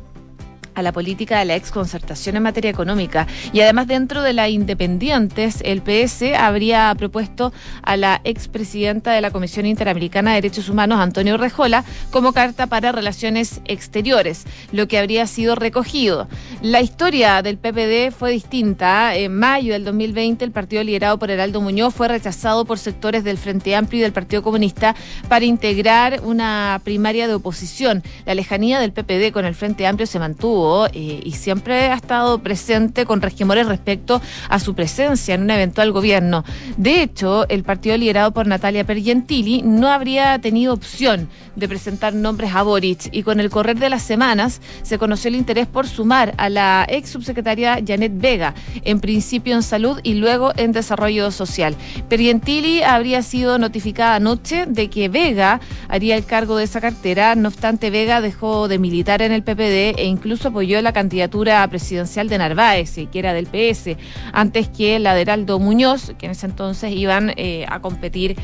a 0.77 0.83
la 0.83 0.93
política 0.93 1.41
de 1.41 1.47
la 1.47 1.57
exconcertación 1.57 2.37
en 2.37 2.45
materia 2.45 2.71
económica. 2.71 3.27
Y 3.53 3.61
además 3.61 3.89
dentro 3.89 4.23
de 4.23 4.33
la 4.33 4.49
Independientes, 4.49 5.61
el 5.65 5.83
PS 5.83 6.35
habría 6.39 6.95
propuesto 6.97 7.53
a 7.83 7.97
la 7.97 8.21
expresidenta 8.25 9.13
de 9.13 9.23
la 9.23 9.31
Comisión 9.31 9.67
Interamericana 9.67 10.31
de 10.31 10.43
Derechos 10.43 10.69
Humanos, 10.69 11.01
Antonio 11.01 11.39
Rejola, 11.39 11.85
como 12.11 12.33
carta 12.33 12.67
para 12.67 12.93
relaciones 12.93 13.61
exteriores, 13.65 14.45
lo 14.71 14.87
que 14.87 14.99
habría 14.99 15.27
sido 15.27 15.55
recogido. 15.55 16.29
La 16.61 16.83
historia 16.83 17.43
del 17.43 17.57
PPD 17.57 18.13
fue 18.13 18.31
distinta. 18.31 19.17
En 19.17 19.35
mayo 19.35 19.73
del 19.73 19.85
2020, 19.85 20.45
el 20.45 20.53
partido 20.53 20.85
liderado 20.85 21.19
por 21.19 21.31
Heraldo 21.31 21.63
Muñoz 21.63 21.95
fue 21.95 22.09
rechazado 22.09 22.67
por 22.67 22.79
sectores 22.79 23.25
del 23.25 23.39
Frente 23.39 23.75
Amplio 23.75 24.01
y 24.01 24.03
del 24.03 24.13
Partido 24.13 24.43
Comunista 24.43 24.95
para 25.29 25.47
integrar 25.47 26.21
una 26.23 26.81
primaria 26.85 27.29
de 27.29 27.35
oposición. 27.35 28.03
La 28.27 28.35
lejanía 28.35 28.79
del 28.79 28.93
PPD 28.93 29.33
con 29.33 29.47
el 29.47 29.55
Frente 29.55 29.87
Amplio 29.87 30.07
se 30.07 30.19
mantuvo 30.19 30.66
eh, 30.93 31.21
y 31.25 31.33
siempre 31.33 31.87
ha 31.87 31.95
estado 31.95 32.39
presente 32.39 33.07
con 33.07 33.21
resquemores 33.21 33.67
respecto 33.67 34.21
a 34.49 34.59
su 34.59 34.75
presencia 34.75 35.35
en 35.35 35.43
un 35.43 35.51
eventual 35.51 35.93
gobierno. 35.93 36.45
De 36.77 37.03
hecho, 37.03 37.49
el 37.49 37.63
partido 37.63 37.97
liderado 37.97 38.33
por 38.33 38.47
Natalia 38.47 38.85
Pergentili 38.85 39.63
no 39.63 39.89
habría 39.89 40.39
tenido 40.39 40.75
opción 40.75 41.29
de 41.55 41.69
presentar 41.69 42.15
nombres 42.15 42.55
a 42.55 42.63
Boric 42.63 43.09
y 43.13 43.23
con 43.23 43.41
el 43.41 43.51
correr 43.51 43.79
de 43.79 43.91
las 43.91 44.03
semanas 44.03 44.61
se 44.83 44.99
conoció 44.99 45.29
el 45.29 45.37
interés 45.37 45.67
por 45.67 45.87
sumar 45.87 46.35
a 46.37 46.49
la 46.49 46.87
ex 46.89 47.11
subsecretaria 47.11 47.81
Janet 47.87 48.13
Vega, 48.15 48.55
en 48.85 49.01
principio 49.01 49.55
en 49.55 49.63
salud 49.63 50.01
y 50.03 50.15
luego 50.15 50.53
en 50.57 50.73
desarrollo 50.73 51.31
social. 51.31 51.75
Pergentili 52.09 52.83
habría 52.83 53.23
sido 53.23 53.59
notificada 53.59 54.17
anoche 54.17 54.67
de 54.67 54.89
que 54.89 55.09
Vega 55.09 55.61
haría 55.89 56.17
el 56.17 56.25
cargo 56.25 56.57
de 56.57 56.65
esa 56.65 56.81
cartera, 56.81 57.35
no 57.35 57.49
obstante 57.49 57.91
Vega 57.91 58.21
dejó 58.21 58.69
de 58.69 58.79
militar 58.79 59.23
en 59.23 59.33
el 59.33 59.43
PPD 59.43 59.99
e 59.99 60.05
incluso 60.05 60.53
apoyó 60.57 60.81
la 60.81 60.95
candidatura 60.95 61.69
presidencial 61.69 62.31
de 62.31 62.39
Narváez, 62.39 62.95
que 63.13 63.19
era 63.19 63.35
del 63.35 63.45
PS, 63.45 63.99
antes 64.33 64.69
que 64.71 64.99
la 64.99 65.15
de 65.15 65.21
Heraldo 65.21 65.59
Muñoz, 65.59 66.15
que 66.19 66.25
en 66.25 66.33
ese 66.33 66.47
entonces 66.47 66.93
iban 66.93 67.35
eh, 67.37 67.67
a 67.69 67.81
competir 67.81 68.37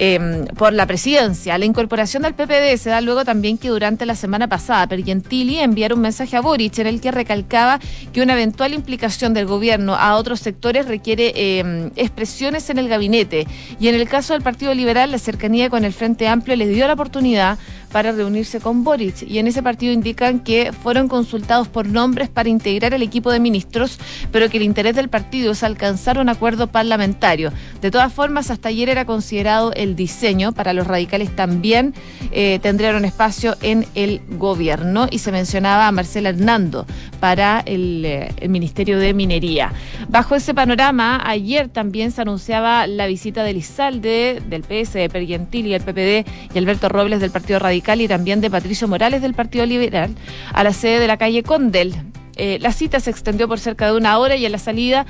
Em, 0.00 0.44
por 0.56 0.72
la 0.72 0.86
presidencia. 0.86 1.58
La 1.58 1.64
incorporación 1.64 2.22
del 2.22 2.32
PPD 2.32 2.76
se 2.76 2.88
da 2.88 3.00
luego 3.00 3.24
también 3.24 3.58
que 3.58 3.66
durante 3.66 4.06
la 4.06 4.14
semana 4.14 4.46
pasada 4.46 4.86
Pergentili 4.86 5.58
enviara 5.58 5.92
un 5.92 6.00
mensaje 6.00 6.36
a 6.36 6.40
Boric 6.40 6.78
en 6.78 6.86
el 6.86 7.00
que 7.00 7.10
recalcaba 7.10 7.80
que 8.12 8.22
una 8.22 8.34
eventual 8.34 8.74
implicación 8.74 9.34
del 9.34 9.46
gobierno 9.46 9.96
a 9.96 10.14
otros 10.14 10.38
sectores 10.38 10.86
requiere 10.86 11.58
em, 11.58 11.90
expresiones 11.96 12.70
en 12.70 12.78
el 12.78 12.88
gabinete. 12.88 13.48
Y 13.80 13.88
en 13.88 13.96
el 13.96 14.08
caso 14.08 14.34
del 14.34 14.42
Partido 14.42 14.72
Liberal, 14.72 15.10
la 15.10 15.18
cercanía 15.18 15.68
con 15.68 15.84
el 15.84 15.92
Frente 15.92 16.28
Amplio 16.28 16.54
les 16.54 16.72
dio 16.72 16.86
la 16.86 16.92
oportunidad 16.92 17.58
para 17.90 18.12
reunirse 18.12 18.60
con 18.60 18.84
Boric. 18.84 19.22
Y 19.22 19.38
en 19.38 19.46
ese 19.46 19.62
partido 19.62 19.92
indican 19.92 20.40
que 20.40 20.72
fueron 20.72 21.08
consultados 21.08 21.68
por 21.68 21.86
nombres 21.86 22.28
para 22.28 22.48
integrar 22.48 22.94
el 22.94 23.02
equipo 23.02 23.32
de 23.32 23.40
ministros, 23.40 23.98
pero 24.30 24.48
que 24.48 24.58
el 24.58 24.62
interés 24.62 24.94
del 24.94 25.08
partido 25.08 25.52
es 25.52 25.62
alcanzar 25.62 26.18
un 26.18 26.28
acuerdo 26.28 26.66
parlamentario. 26.66 27.52
De 27.80 27.90
todas 27.90 28.12
formas, 28.12 28.50
hasta 28.50 28.68
ayer 28.68 28.88
era 28.88 29.04
considerado 29.04 29.72
el 29.72 29.96
diseño 29.96 30.52
para 30.52 30.72
los 30.72 30.86
radicales 30.86 31.34
también 31.34 31.94
eh, 32.32 32.58
tendrían 32.62 32.96
un 32.96 33.04
espacio 33.04 33.56
en 33.62 33.86
el 33.94 34.20
gobierno 34.30 35.06
y 35.10 35.18
se 35.18 35.32
mencionaba 35.32 35.88
a 35.88 35.92
Marcela 35.92 36.30
Hernando 36.30 36.86
para 37.20 37.60
el, 37.60 38.04
eh, 38.04 38.32
el, 38.40 38.48
Ministerio 38.48 38.98
de 38.98 39.14
Minería. 39.14 39.72
Bajo 40.08 40.34
ese 40.34 40.54
panorama, 40.54 41.20
ayer 41.24 41.68
también 41.68 42.10
se 42.10 42.22
anunciaba 42.22 42.86
la 42.86 43.06
visita 43.06 43.42
de 43.44 43.52
Lizalde, 43.52 44.42
del 44.48 44.62
PS, 44.62 44.94
de 44.94 45.08
Pergentil 45.08 45.66
y 45.66 45.74
el 45.74 45.82
PPD 45.82 46.28
y 46.54 46.58
Alberto 46.58 46.88
Robles 46.88 47.20
del 47.20 47.30
Partido 47.30 47.58
Radical 47.58 47.77
y 47.78 48.08
también 48.08 48.40
de 48.40 48.50
Patricio 48.50 48.88
Morales 48.88 49.22
del 49.22 49.34
Partido 49.34 49.64
Liberal 49.66 50.14
a 50.52 50.64
la 50.64 50.72
sede 50.72 51.00
de 51.00 51.06
la 51.06 51.16
calle 51.16 51.42
Condel. 51.42 51.94
Eh, 52.36 52.58
la 52.60 52.72
cita 52.72 53.00
se 53.00 53.10
extendió 53.10 53.48
por 53.48 53.58
cerca 53.58 53.86
de 53.86 53.96
una 53.96 54.18
hora 54.18 54.36
y 54.36 54.46
en 54.46 54.52
la 54.52 54.58
salida 54.58 55.06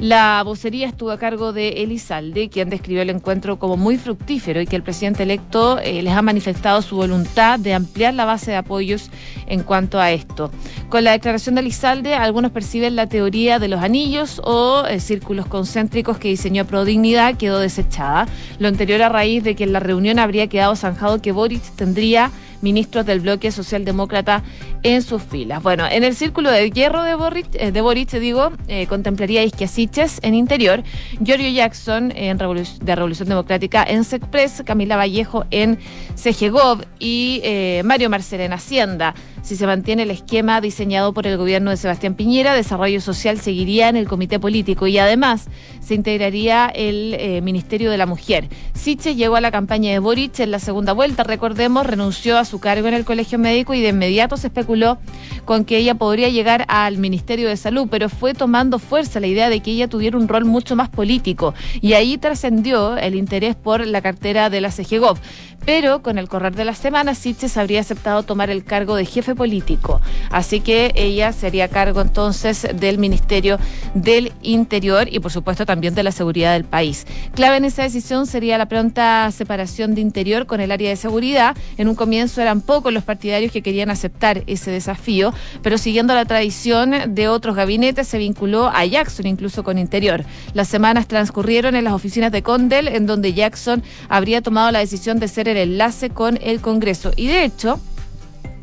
la 0.00 0.42
vocería 0.42 0.88
estuvo 0.88 1.10
a 1.10 1.18
cargo 1.18 1.52
de 1.52 1.82
Elizalde, 1.82 2.48
quien 2.48 2.70
describió 2.70 3.02
el 3.02 3.10
encuentro 3.10 3.58
como 3.58 3.76
muy 3.76 3.98
fructífero 3.98 4.62
y 4.62 4.66
que 4.66 4.76
el 4.76 4.82
presidente 4.82 5.24
electo 5.24 5.78
eh, 5.78 6.02
les 6.02 6.14
ha 6.14 6.22
manifestado 6.22 6.80
su 6.80 6.96
voluntad 6.96 7.58
de 7.60 7.74
ampliar 7.74 8.14
la 8.14 8.24
base 8.24 8.50
de 8.50 8.56
apoyos 8.56 9.10
en 9.46 9.62
cuanto 9.62 10.00
a 10.00 10.10
esto. 10.10 10.50
Con 10.88 11.04
la 11.04 11.12
declaración 11.12 11.54
de 11.54 11.60
Elizalde, 11.60 12.14
algunos 12.14 12.50
perciben 12.50 12.96
la 12.96 13.08
teoría 13.08 13.58
de 13.58 13.68
los 13.68 13.82
anillos 13.82 14.40
o 14.42 14.86
eh, 14.86 15.00
círculos 15.00 15.44
concéntricos 15.46 16.16
que 16.16 16.28
diseñó 16.28 16.64
Prodignidad 16.64 17.36
quedó 17.36 17.58
desechada. 17.58 18.26
Lo 18.58 18.68
anterior 18.68 19.02
a 19.02 19.10
raíz 19.10 19.44
de 19.44 19.54
que 19.54 19.64
en 19.64 19.74
la 19.74 19.80
reunión 19.80 20.18
habría 20.18 20.46
quedado 20.46 20.76
zanjado 20.76 21.20
que 21.20 21.32
Boric 21.32 21.62
tendría 21.76 22.30
ministros 22.62 23.06
del 23.06 23.20
bloque 23.20 23.52
socialdemócrata 23.52 24.42
en 24.82 25.02
sus 25.02 25.22
filas. 25.22 25.62
Bueno, 25.62 25.86
en 25.90 26.04
el 26.04 26.14
círculo 26.14 26.50
de 26.50 26.70
hierro 26.70 27.02
de 27.02 27.14
Boric, 27.14 27.48
eh, 27.54 27.72
de 27.72 27.80
Boric 27.80 28.10
digo, 28.12 28.52
eh, 28.68 28.86
contemplaría 28.86 29.44
Isquiasiches 29.44 30.20
en 30.22 30.34
Interior, 30.34 30.82
Giorgio 31.22 31.48
Jackson 31.50 32.12
en 32.14 32.38
de 32.38 32.94
Revolución 32.96 33.28
Democrática 33.28 33.84
en 33.84 34.04
SECPRES, 34.04 34.62
Camila 34.64 34.96
Vallejo 34.96 35.44
en 35.50 35.78
CGGOV 36.16 36.84
y 36.98 37.40
eh, 37.44 37.82
Mario 37.84 38.10
Marcel 38.10 38.40
en 38.40 38.52
Hacienda. 38.52 39.14
Si 39.42 39.56
se 39.56 39.66
mantiene 39.66 40.02
el 40.02 40.10
esquema 40.10 40.60
diseñado 40.60 41.12
por 41.12 41.26
el 41.26 41.36
gobierno 41.36 41.70
de 41.70 41.76
Sebastián 41.76 42.14
Piñera, 42.14 42.54
Desarrollo 42.54 43.00
Social 43.00 43.40
seguiría 43.40 43.88
en 43.88 43.96
el 43.96 44.06
comité 44.06 44.38
político 44.38 44.86
y 44.86 44.98
además 44.98 45.48
se 45.80 45.94
integraría 45.94 46.66
el 46.66 47.14
eh, 47.18 47.40
Ministerio 47.40 47.90
de 47.90 47.96
la 47.96 48.06
Mujer. 48.06 48.48
Siche 48.74 49.14
llegó 49.14 49.36
a 49.36 49.40
la 49.40 49.50
campaña 49.50 49.90
de 49.90 49.98
Boric 49.98 50.38
en 50.40 50.50
la 50.50 50.58
segunda 50.58 50.92
vuelta, 50.92 51.24
recordemos, 51.24 51.86
renunció 51.86 52.38
a 52.38 52.44
su 52.44 52.60
cargo 52.60 52.86
en 52.86 52.94
el 52.94 53.04
Colegio 53.04 53.38
Médico 53.38 53.74
y 53.74 53.80
de 53.80 53.88
inmediato 53.88 54.36
se 54.36 54.48
especuló 54.48 54.98
con 55.44 55.64
que 55.64 55.78
ella 55.78 55.94
podría 55.94 56.28
llegar 56.28 56.64
al 56.68 56.98
Ministerio 56.98 57.48
de 57.48 57.56
Salud, 57.56 57.88
pero 57.90 58.08
fue 58.08 58.34
tomando 58.34 58.78
fuerza 58.78 59.20
la 59.20 59.26
idea 59.26 59.48
de 59.48 59.60
que 59.60 59.72
ella 59.72 59.88
tuviera 59.88 60.18
un 60.18 60.28
rol 60.28 60.44
mucho 60.44 60.76
más 60.76 60.90
político 60.90 61.54
y 61.80 61.94
ahí 61.94 62.18
trascendió 62.18 62.96
el 62.98 63.14
interés 63.14 63.56
por 63.56 63.86
la 63.86 64.02
cartera 64.02 64.50
de 64.50 64.60
la 64.60 64.70
CGGOV. 64.70 65.18
Pero 65.64 66.02
con 66.02 66.18
el 66.18 66.28
correr 66.28 66.54
de 66.56 66.64
las 66.64 66.78
semanas, 66.78 67.18
Sitches 67.18 67.56
habría 67.56 67.80
aceptado 67.80 68.22
tomar 68.22 68.50
el 68.50 68.64
cargo 68.64 68.96
de 68.96 69.04
jefe 69.04 69.29
político. 69.34 70.00
Así 70.30 70.60
que 70.60 70.92
ella 70.94 71.32
sería 71.32 71.68
cargo 71.68 72.00
entonces 72.00 72.66
del 72.74 72.98
Ministerio 72.98 73.58
del 73.94 74.32
Interior 74.42 75.08
y 75.10 75.20
por 75.20 75.32
supuesto 75.32 75.66
también 75.66 75.94
de 75.94 76.02
la 76.02 76.12
seguridad 76.12 76.52
del 76.52 76.64
país. 76.64 77.06
Clave 77.34 77.56
en 77.56 77.64
esa 77.64 77.82
decisión 77.82 78.26
sería 78.26 78.58
la 78.58 78.66
pronta 78.66 79.30
separación 79.32 79.94
de 79.94 80.00
Interior 80.00 80.46
con 80.46 80.60
el 80.60 80.72
área 80.72 80.90
de 80.90 80.96
seguridad. 80.96 81.56
En 81.78 81.88
un 81.88 81.94
comienzo 81.94 82.40
eran 82.40 82.60
pocos 82.60 82.92
los 82.92 83.04
partidarios 83.04 83.52
que 83.52 83.62
querían 83.62 83.90
aceptar 83.90 84.42
ese 84.46 84.70
desafío, 84.70 85.32
pero 85.62 85.78
siguiendo 85.78 86.14
la 86.14 86.24
tradición 86.24 87.14
de 87.14 87.28
otros 87.28 87.56
gabinetes 87.56 88.08
se 88.08 88.18
vinculó 88.18 88.68
a 88.68 88.84
Jackson 88.84 89.26
incluso 89.26 89.64
con 89.64 89.78
Interior. 89.78 90.24
Las 90.54 90.68
semanas 90.68 91.06
transcurrieron 91.06 91.74
en 91.76 91.84
las 91.84 91.92
oficinas 91.92 92.32
de 92.32 92.42
Condel, 92.42 92.88
en 92.88 93.06
donde 93.06 93.32
Jackson 93.32 93.82
habría 94.08 94.42
tomado 94.42 94.70
la 94.70 94.78
decisión 94.80 95.18
de 95.18 95.28
ser 95.28 95.48
el 95.48 95.56
enlace 95.56 96.10
con 96.10 96.38
el 96.42 96.60
Congreso. 96.60 97.12
Y 97.16 97.26
de 97.26 97.44
hecho, 97.44 97.80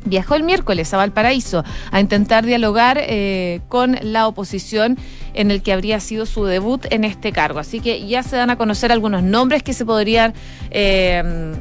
viajó 0.08 0.36
el 0.36 0.44
miércoles 0.44 0.94
a 0.94 0.98
Valparaíso 0.98 1.64
a 1.92 2.00
intentar 2.00 2.46
dialogar 2.46 2.98
eh, 3.02 3.62
con 3.70 3.98
la 4.02 4.28
oposición 4.28 4.98
en 5.34 5.52
el 5.52 5.62
que 5.62 5.74
habría 5.74 6.00
sido 6.00 6.26
su 6.26 6.46
debut 6.46 6.86
en 6.90 7.04
este 7.04 7.32
cargo. 7.32 7.60
Así 7.60 7.80
que 7.80 8.08
ya 8.08 8.24
se 8.24 8.36
dan 8.36 8.50
a 8.50 8.58
conocer 8.58 8.92
algunos 8.92 9.24
nombres 9.24 9.64
que 9.64 9.74
se 9.74 9.86
podrían 9.86 10.34
eh, 10.72 11.54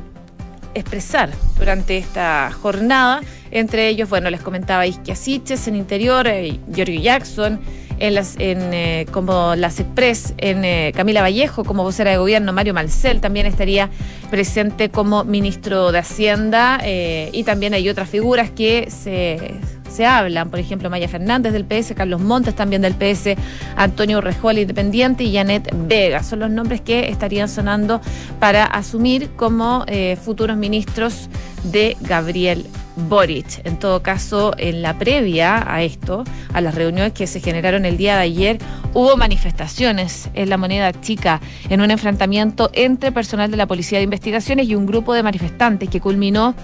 expresar 0.74 1.30
durante 1.58 1.96
esta 1.98 2.50
jornada. 2.52 3.20
Entre 3.50 3.88
ellos, 3.88 4.08
bueno, 4.08 4.30
les 4.30 4.40
comentaba 4.40 4.86
Isquia 4.86 5.16
Siches 5.16 5.68
en 5.68 5.76
interior, 5.76 6.26
eh, 6.26 6.60
Giorgio 6.72 7.00
Jackson, 7.00 7.60
en 7.98 8.14
las, 8.14 8.36
en, 8.38 8.72
eh, 8.72 9.06
como 9.10 9.54
las 9.54 9.80
Express, 9.80 10.34
en 10.38 10.64
eh, 10.64 10.92
Camila 10.94 11.22
Vallejo 11.22 11.64
como 11.64 11.82
vocera 11.82 12.10
de 12.10 12.18
gobierno, 12.18 12.52
Mario 12.52 12.74
Malcel 12.74 13.20
también 13.20 13.46
estaría 13.46 13.90
presente 14.30 14.90
como 14.90 15.24
ministro 15.24 15.92
de 15.92 15.98
Hacienda 15.98 16.78
eh, 16.82 17.30
y 17.32 17.44
también 17.44 17.74
hay 17.74 17.88
otras 17.88 18.08
figuras 18.08 18.50
que 18.50 18.90
se, 18.90 19.54
se 19.90 20.04
hablan, 20.04 20.50
por 20.50 20.58
ejemplo, 20.58 20.90
Maya 20.90 21.08
Fernández 21.08 21.52
del 21.52 21.64
PS, 21.64 21.94
Carlos 21.94 22.20
Montes 22.20 22.54
también 22.54 22.82
del 22.82 22.94
PS, 22.94 23.36
Antonio 23.76 24.18
Urrejola 24.18 24.60
Independiente 24.60 25.24
y 25.24 25.34
Janet 25.34 25.74
Vega. 25.74 26.22
Son 26.22 26.40
los 26.40 26.50
nombres 26.50 26.80
que 26.80 27.08
estarían 27.08 27.48
sonando 27.48 28.00
para 28.40 28.64
asumir 28.64 29.30
como 29.36 29.86
futuros 30.22 30.56
ministros 30.56 31.28
de 31.64 31.96
Gabriel 32.00 32.66
Boric. 32.96 33.60
En 33.64 33.78
todo 33.78 34.02
caso, 34.02 34.52
en 34.58 34.82
la 34.82 34.98
previa 34.98 35.64
a 35.72 35.82
esto, 35.82 36.24
a 36.52 36.60
las 36.60 36.74
reuniones 36.74 37.12
que 37.12 37.26
se 37.26 37.40
generaron 37.40 37.84
el 37.84 37.96
día 37.96 38.16
de 38.16 38.22
ayer, 38.22 38.58
hubo 38.94 39.16
manifestaciones 39.16 40.30
en 40.34 40.48
la 40.48 40.56
moneda 40.56 40.92
chica 41.00 41.40
en 41.68 41.80
un 41.80 41.90
enfrentamiento 41.90 42.70
entre 42.72 43.12
personal 43.12 43.50
de 43.50 43.56
la 43.56 43.66
Policía 43.66 43.98
de 43.98 44.04
Investigaciones 44.04 44.68
y 44.68 44.74
un 44.74 44.86
grupo 44.86 45.14
de 45.14 45.22
manifestantes 45.22 45.88
que 45.88 46.00
culminó 46.00 46.54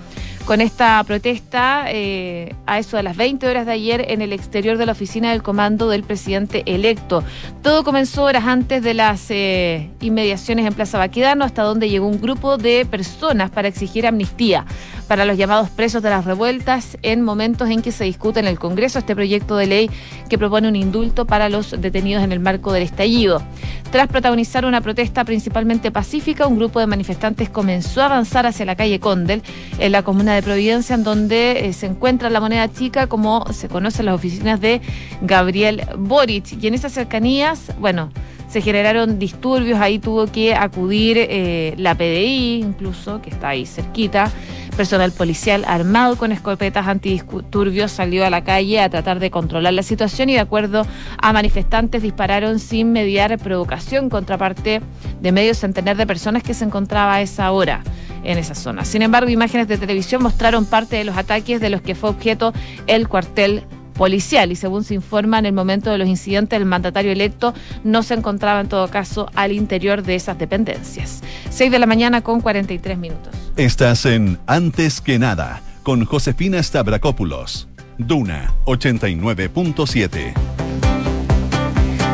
con 0.45 0.61
esta 0.61 1.03
protesta 1.05 1.85
eh, 1.89 2.55
a 2.67 2.79
eso 2.79 2.97
de 2.97 3.03
las 3.03 3.17
20 3.17 3.47
horas 3.47 3.67
de 3.67 3.73
ayer 3.73 4.07
en 4.09 4.23
el 4.23 4.33
exterior 4.33 4.77
de 4.77 4.87
la 4.87 4.93
oficina 4.93 5.31
del 5.31 5.43
comando 5.43 5.89
del 5.89 6.03
presidente 6.03 6.63
electo. 6.67 7.23
Todo 7.63 7.85
comenzó 7.85 8.25
horas 8.25 8.45
antes 8.45 8.83
de 8.83 8.95
las 8.95 9.31
eh, 9.31 9.91
inmediaciones 10.01 10.67
en 10.67 10.75
Plaza 10.75 10.99
Baquedano, 10.99 11.45
hasta 11.45 11.63
donde 11.63 11.89
llegó 11.89 12.07
un 12.07 12.21
grupo 12.21 12.59
de 12.59 12.87
personas 12.87 13.51
para 13.51 13.69
exigir 13.69 14.07
amnistía 14.07 14.67
para 15.13 15.27
los 15.27 15.37
llamados 15.37 15.69
presos 15.69 16.03
de 16.03 16.09
las 16.09 16.25
revueltas 16.25 16.97
en 17.03 17.21
momentos 17.21 17.69
en 17.69 17.83
que 17.83 17.93
se 17.93 18.05
discute 18.05 18.41
en 18.41 18.47
el 18.47 18.59
Congreso 18.59 18.99
este 18.99 19.15
proyecto 19.15 19.57
de 19.57 19.67
ley 19.67 19.91
que 20.31 20.39
propone 20.39 20.69
un 20.69 20.77
indulto 20.77 21.27
para 21.27 21.51
los 21.51 21.79
detenidos 21.79 22.25
en 22.25 22.33
el 22.33 22.41
marco 22.41 22.73
del 22.73 22.83
estallido. 22.83 23.43
Tras 23.91 24.09
protagonizar 24.09 24.65
una 24.65 24.81
protesta 24.81 25.23
principalmente 25.25 25.91
pacífica, 25.91 26.47
un 26.47 26.57
grupo 26.57 26.81
de 26.81 26.87
manifestantes 26.87 27.51
comenzó 27.51 28.01
a 28.01 28.07
avanzar 28.07 28.47
hacia 28.47 28.65
la 28.65 28.75
calle 28.75 29.01
Condel, 29.01 29.43
en 29.79 29.93
la 29.93 30.03
comuna 30.03 30.32
de 30.35 30.43
Providencia, 30.43 30.95
en 30.95 31.05
donde 31.05 31.67
eh, 31.67 31.73
se 31.73 31.87
encuentra 31.87 32.31
la 32.31 32.41
moneda 32.41 32.73
chica, 32.73 33.07
como 33.07 33.45
se 33.53 33.69
conocen 33.69 34.07
las 34.07 34.15
oficinas 34.15 34.61
de 34.61 34.81
Gabriel 35.21 35.83
Boric. 35.97 36.53
Y 36.61 36.67
en 36.67 36.75
esas 36.75 36.93
cercanías, 36.93 37.73
bueno, 37.79 38.11
se 38.53 38.61
generaron 38.61 39.19
disturbios, 39.19 39.81
ahí 39.81 39.99
tuvo 39.99 40.27
que 40.27 40.55
acudir 40.55 41.17
eh, 41.19 41.75
la 41.79 41.95
PDI, 41.95 42.61
incluso, 42.63 43.23
que 43.23 43.31
está 43.31 43.49
ahí 43.49 43.65
cerquita. 43.65 44.31
Personal 44.77 45.11
policial 45.13 45.65
armado 45.67 46.17
con 46.17 46.33
escopetas 46.33 46.87
antidisturbios 46.87 47.91
salió 47.93 48.27
a 48.27 48.31
la 48.31 48.45
calle 48.45 48.81
a 48.81 48.91
tratar 48.91 49.21
de 49.21 49.31
controlar 49.31 49.73
la 49.73 49.83
situación 49.83 50.29
y 50.29 50.35
de 50.35 50.41
acuerdo 50.41 50.87
a 51.19 51.33
manifestantes 51.33 52.03
dispararon 52.03 52.59
sin 52.59 52.93
mediar 52.93 53.39
provocación 53.39 54.11
contra 54.11 54.37
parte 54.37 54.83
de 55.21 55.33
medio 55.33 55.55
centenar 55.55 55.97
de 55.97 56.07
personas 56.07 56.43
que 56.43 56.55
se 56.55 56.65
encontraba 56.65 57.15
a 57.15 57.23
esa 57.23 57.53
hora 57.53 57.83
en 58.25 58.39
esa 58.39 58.55
zona. 58.55 58.85
Sin 58.85 59.03
embargo, 59.03 59.31
imágenes 59.31 59.69
de 59.69 59.79
televisión 59.79 60.23
mostraron 60.23 60.65
parte 60.65 60.97
de 60.97 61.05
los 61.05 61.17
ataques 61.17 61.61
de 61.61 61.71
los 61.71 61.83
que 61.83 61.95
fue 61.95 62.11
objeto 62.11 62.53
el 62.87 63.09
cuartel 63.09 63.65
policial 63.93 64.51
y 64.51 64.57
según 64.57 64.85
se 64.85 64.95
informa 64.95 65.39
en 65.39 65.47
el 65.47 65.53
momento 65.53 65.91
de 65.91 65.99
los 65.99 66.09
incidentes 66.09 66.59
el 66.59 66.65
mandatario 66.65 67.13
electo 67.13 67.55
no 67.85 68.03
se 68.03 68.15
encontraba 68.15 68.61
en 68.61 68.69
todo 68.69 68.89
caso 68.89 69.31
al 69.35 69.53
interior 69.53 70.03
de 70.03 70.15
esas 70.15 70.39
dependencias. 70.39 71.23
6 71.51 71.71
de 71.71 71.79
la 71.79 71.87
mañana 71.87 72.23
con 72.23 72.41
43 72.41 72.99
minutos. 72.99 73.35
Estás 73.57 74.07
en 74.07 74.39
Antes 74.47 75.01
que 75.01 75.19
nada 75.19 75.61
con 75.83 76.05
Josefina 76.05 76.63
Stavrakopoulos. 76.63 77.69
Duna 77.99 78.53
89.7. 78.65 80.62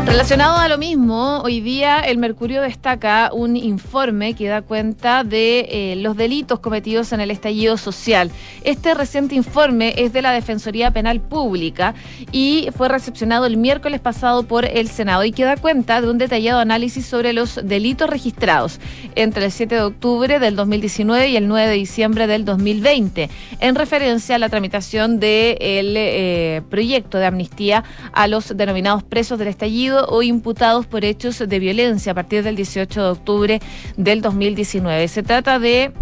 Relacionado 0.09 0.57
a 0.57 0.69
lo 0.69 0.79
mismo, 0.79 1.43
hoy 1.43 1.61
día 1.61 2.01
el 2.01 2.17
Mercurio 2.17 2.63
destaca 2.63 3.31
un 3.31 3.59
informe 3.59 4.33
que 4.33 4.49
da 4.49 4.63
cuenta 4.63 5.23
de 5.23 5.69
eh, 5.69 5.97
los 5.97 6.17
delitos 6.17 6.61
cometidos 6.61 7.13
en 7.13 7.21
el 7.21 7.31
estallido 7.31 7.77
social. 7.77 8.31
Este 8.65 8.95
reciente 8.95 9.35
informe 9.35 9.93
es 9.99 10.15
de 10.15 10.23
la 10.23 10.33
Defensoría 10.33 10.93
Penal 10.93 11.21
Pública 11.21 11.95
y 12.33 12.71
fue 12.75 12.89
recepcionado 12.89 13.45
el 13.45 13.59
miércoles 13.59 14.01
pasado 14.01 14.45
por 14.45 14.65
el 14.65 14.89
Senado 14.89 15.25
y 15.25 15.33
que 15.33 15.45
da 15.45 15.59
cuenta 15.59 16.01
de 16.01 16.09
un 16.09 16.17
detallado 16.17 16.59
análisis 16.59 17.05
sobre 17.05 17.35
los 17.35 17.61
delitos 17.63 18.09
registrados 18.09 18.81
entre 19.15 19.45
el 19.45 19.53
7 19.53 19.75
de 19.75 19.83
octubre 19.83 20.39
del 20.39 20.57
2019 20.57 21.29
y 21.29 21.37
el 21.37 21.49
9 21.49 21.69
de 21.69 21.75
diciembre 21.75 22.27
del 22.27 22.47
2020, 22.47 23.29
en 23.61 23.75
referencia 23.75 24.37
a 24.37 24.39
la 24.39 24.49
tramitación 24.49 25.21
del 25.21 25.95
eh, 25.99 26.63
proyecto 26.71 27.19
de 27.19 27.27
amnistía 27.27 27.85
a 28.15 28.27
los 28.27 28.57
denominados 28.57 29.03
presos 29.03 29.39
del 29.39 29.49
estallido 29.49 29.98
o 30.09 30.23
imputados 30.23 30.87
por 30.87 31.05
hechos 31.05 31.39
de 31.39 31.59
violencia 31.59 32.13
a 32.13 32.15
partir 32.15 32.43
del 32.43 32.57
18 32.57 33.03
de 33.03 33.09
octubre 33.09 33.61
del 33.97 34.23
2019. 34.23 35.09
Se 35.09 35.23
trata 35.23 35.59
de 35.59 35.93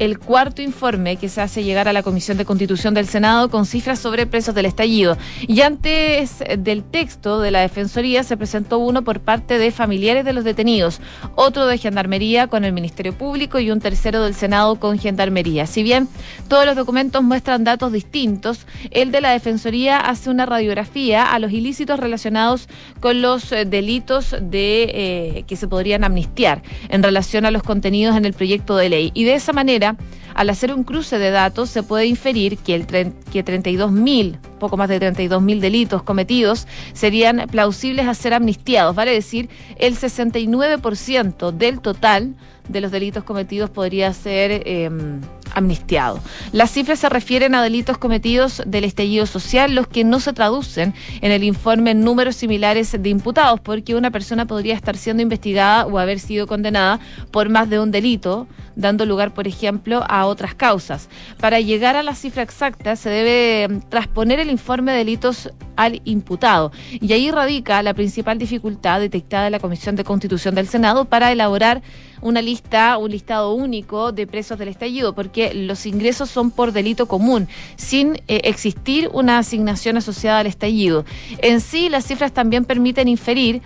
el 0.00 0.18
cuarto 0.18 0.62
informe 0.62 1.16
que 1.16 1.28
se 1.28 1.42
hace 1.42 1.62
llegar 1.62 1.86
a 1.86 1.92
la 1.92 2.02
Comisión 2.02 2.38
de 2.38 2.46
Constitución 2.46 2.94
del 2.94 3.06
Senado 3.06 3.50
con 3.50 3.66
cifras 3.66 3.98
sobre 3.98 4.26
presos 4.26 4.54
del 4.54 4.64
estallido. 4.64 5.18
Y 5.46 5.60
antes 5.60 6.42
del 6.58 6.82
texto 6.84 7.40
de 7.40 7.50
la 7.50 7.60
Defensoría 7.60 8.24
se 8.24 8.38
presentó 8.38 8.78
uno 8.78 9.02
por 9.02 9.20
parte 9.20 9.58
de 9.58 9.70
familiares 9.70 10.24
de 10.24 10.32
los 10.32 10.42
detenidos, 10.42 11.02
otro 11.34 11.66
de 11.66 11.76
Gendarmería 11.76 12.46
con 12.46 12.64
el 12.64 12.72
Ministerio 12.72 13.12
Público 13.12 13.58
y 13.58 13.70
un 13.70 13.78
tercero 13.80 14.22
del 14.22 14.34
Senado 14.34 14.80
con 14.80 14.98
Gendarmería. 14.98 15.66
Si 15.66 15.82
bien 15.82 16.08
todos 16.48 16.64
los 16.64 16.76
documentos 16.76 17.22
muestran 17.22 17.64
datos 17.64 17.92
distintos, 17.92 18.66
el 18.90 19.12
de 19.12 19.20
la 19.20 19.32
Defensoría 19.32 19.98
hace 19.98 20.30
una 20.30 20.46
radiografía 20.46 21.30
a 21.30 21.38
los 21.38 21.52
ilícitos 21.52 22.00
relacionados 22.00 22.70
con 23.00 23.20
los 23.20 23.52
eh, 23.52 23.66
delitos 23.66 24.34
de 24.40 24.82
eh, 24.94 25.44
que 25.46 25.56
se 25.56 25.68
podrían 25.68 26.04
amnistiar 26.04 26.62
en 26.88 27.02
relación 27.02 27.44
a 27.44 27.50
los 27.50 27.62
contenidos 27.62 28.16
en 28.16 28.24
el 28.24 28.32
proyecto 28.32 28.78
de 28.78 28.88
ley. 28.88 29.10
Y 29.12 29.24
de 29.24 29.34
esa 29.34 29.52
manera, 29.52 29.89
al 30.34 30.50
hacer 30.50 30.74
un 30.74 30.84
cruce 30.84 31.18
de 31.18 31.30
datos 31.30 31.70
se 31.70 31.82
puede 31.82 32.06
inferir 32.06 32.58
que, 32.58 32.74
el 32.74 32.86
que 32.86 33.44
32.000, 33.44 34.38
poco 34.58 34.76
más 34.76 34.88
de 34.88 35.00
32.000 35.00 35.60
delitos 35.60 36.02
cometidos 36.02 36.66
serían 36.92 37.46
plausibles 37.50 38.06
a 38.06 38.14
ser 38.14 38.34
amnistiados, 38.34 38.94
vale 38.94 39.12
decir, 39.12 39.48
el 39.76 39.96
69% 39.96 41.52
del 41.52 41.80
total 41.80 42.34
de 42.68 42.80
los 42.80 42.90
delitos 42.90 43.24
cometidos 43.24 43.70
podría 43.70 44.12
ser 44.12 44.62
em, 44.66 45.20
amnistiado. 45.54 46.20
Las 46.52 46.70
cifras 46.70 46.98
se 46.98 47.08
refieren 47.08 47.54
a 47.54 47.62
delitos 47.62 47.98
cometidos 47.98 48.62
del 48.66 48.84
estallido 48.84 49.26
social, 49.26 49.74
los 49.74 49.86
que 49.86 50.04
no 50.04 50.20
se 50.20 50.32
traducen 50.32 50.94
en 51.20 51.32
el 51.32 51.44
informe 51.44 51.92
en 51.92 52.04
números 52.04 52.36
similares 52.36 52.96
de 53.00 53.08
imputados, 53.08 53.60
porque 53.60 53.94
una 53.94 54.10
persona 54.10 54.46
podría 54.46 54.74
estar 54.74 54.96
siendo 54.96 55.22
investigada 55.22 55.86
o 55.86 55.98
haber 55.98 56.20
sido 56.20 56.46
condenada 56.46 57.00
por 57.30 57.48
más 57.48 57.68
de 57.70 57.80
un 57.80 57.90
delito, 57.90 58.46
dando 58.76 59.06
lugar, 59.06 59.34
por 59.34 59.46
ejemplo, 59.46 60.04
a 60.08 60.26
otras 60.26 60.54
causas. 60.54 61.08
Para 61.40 61.60
llegar 61.60 61.96
a 61.96 62.02
la 62.02 62.14
cifra 62.14 62.42
exacta 62.42 62.96
se 62.96 63.10
debe 63.10 63.68
mm, 63.68 63.80
transponer 63.88 64.40
el 64.40 64.50
informe 64.50 64.92
de 64.92 64.98
delitos 64.98 65.50
al 65.76 66.00
imputado. 66.04 66.72
Y 67.00 67.12
ahí 67.12 67.30
radica 67.30 67.82
la 67.82 67.94
principal 67.94 68.38
dificultad 68.38 69.00
detectada 69.00 69.46
en 69.46 69.52
la 69.52 69.60
Comisión 69.60 69.96
de 69.96 70.04
Constitución 70.04 70.54
del 70.54 70.68
Senado 70.68 71.04
para 71.06 71.32
elaborar 71.32 71.82
una 72.22 72.42
lista, 72.42 72.98
un 72.98 73.10
listado 73.10 73.54
único 73.54 74.12
de 74.12 74.26
presos 74.26 74.58
del 74.58 74.68
estallido, 74.68 75.14
porque 75.14 75.39
los 75.54 75.86
ingresos 75.86 76.30
son 76.30 76.50
por 76.50 76.72
delito 76.72 77.06
común, 77.06 77.48
sin 77.76 78.16
eh, 78.28 78.42
existir 78.44 79.08
una 79.12 79.38
asignación 79.38 79.96
asociada 79.96 80.40
al 80.40 80.46
estallido. 80.46 81.04
En 81.38 81.60
sí, 81.60 81.88
las 81.88 82.06
cifras 82.06 82.32
también 82.32 82.64
permiten 82.64 83.08
inferir 83.08 83.62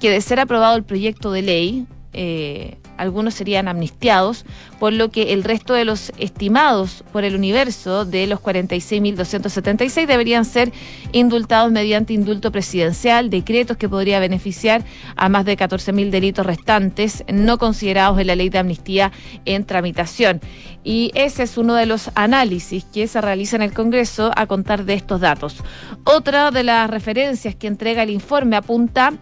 que 0.00 0.10
de 0.10 0.20
ser 0.20 0.40
aprobado 0.40 0.76
el 0.76 0.84
proyecto 0.84 1.32
de 1.32 1.42
ley, 1.42 1.86
eh, 2.12 2.78
algunos 2.98 3.34
serían 3.34 3.68
amnistiados, 3.68 4.44
por 4.78 4.92
lo 4.92 5.10
que 5.10 5.32
el 5.32 5.44
resto 5.44 5.74
de 5.74 5.84
los 5.84 6.12
estimados 6.18 7.04
por 7.12 7.24
el 7.24 7.34
universo 7.34 8.04
de 8.04 8.26
los 8.26 8.40
46.276 8.40 10.06
deberían 10.06 10.44
ser 10.44 10.72
indultados 11.12 11.72
mediante 11.72 12.12
indulto 12.12 12.52
presidencial, 12.52 13.30
decretos 13.30 13.76
que 13.76 13.88
podría 13.88 14.20
beneficiar 14.20 14.84
a 15.16 15.28
más 15.28 15.44
de 15.44 15.56
14.000 15.56 16.10
delitos 16.10 16.44
restantes 16.44 17.24
no 17.32 17.58
considerados 17.58 18.18
en 18.20 18.26
la 18.26 18.36
ley 18.36 18.50
de 18.50 18.58
amnistía 18.58 19.12
en 19.44 19.64
tramitación. 19.64 20.40
Y 20.84 21.10
ese 21.14 21.42
es 21.42 21.58
uno 21.58 21.74
de 21.74 21.86
los 21.86 22.10
análisis 22.14 22.84
que 22.84 23.06
se 23.06 23.20
realiza 23.20 23.56
en 23.56 23.62
el 23.62 23.72
Congreso 23.72 24.30
a 24.36 24.46
contar 24.46 24.84
de 24.84 24.94
estos 24.94 25.20
datos. 25.20 25.62
Otra 26.04 26.50
de 26.50 26.64
las 26.64 26.88
referencias 26.88 27.54
que 27.54 27.66
entrega 27.66 28.02
el 28.02 28.10
informe 28.10 28.56
apunta 28.56 29.12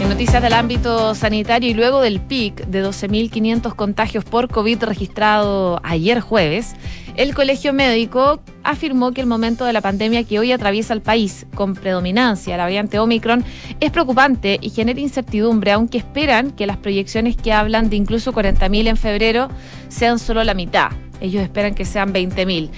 Noticias 0.08 0.42
del 0.42 0.52
ámbito 0.52 1.14
sanitario 1.14 1.70
y 1.70 1.75
luego 1.75 2.00
del 2.00 2.20
pic 2.20 2.66
de 2.66 2.84
12.500 2.84 3.75
contagios 3.75 4.25
por 4.25 4.49
COVID 4.49 4.84
registrado 4.84 5.80
ayer 5.82 6.20
jueves, 6.20 6.75
el 7.16 7.34
Colegio 7.34 7.73
Médico 7.73 8.40
afirmó 8.62 9.12
que 9.12 9.20
el 9.23 9.26
momento 9.26 9.64
de 9.64 9.73
la 9.73 9.80
pandemia 9.80 10.25
que 10.25 10.38
hoy 10.38 10.52
atraviesa 10.52 10.94
el 10.94 11.00
país, 11.00 11.46
con 11.54 11.75
predominancia 11.75 12.56
la 12.56 12.64
variante 12.64 12.99
Omicron, 12.99 13.44
es 13.80 13.90
preocupante 13.90 14.58
y 14.61 14.70
genera 14.70 15.00
incertidumbre, 15.00 15.73
aunque 15.73 15.99
esperan 15.99 16.52
que 16.52 16.66
las 16.66 16.76
proyecciones 16.76 17.37
que 17.37 17.52
hablan 17.52 17.88
de 17.90 17.96
incluso 17.96 18.32
40.000 18.32 18.88
en 18.88 18.96
febrero 18.96 19.49
sean 19.88 20.18
solo 20.18 20.44
la 20.44 20.54
mitad. 20.54 20.90
Ellos 21.20 21.42
esperan 21.42 21.75
que 21.75 21.84
sean 21.84 22.12
20.000. 22.12 22.70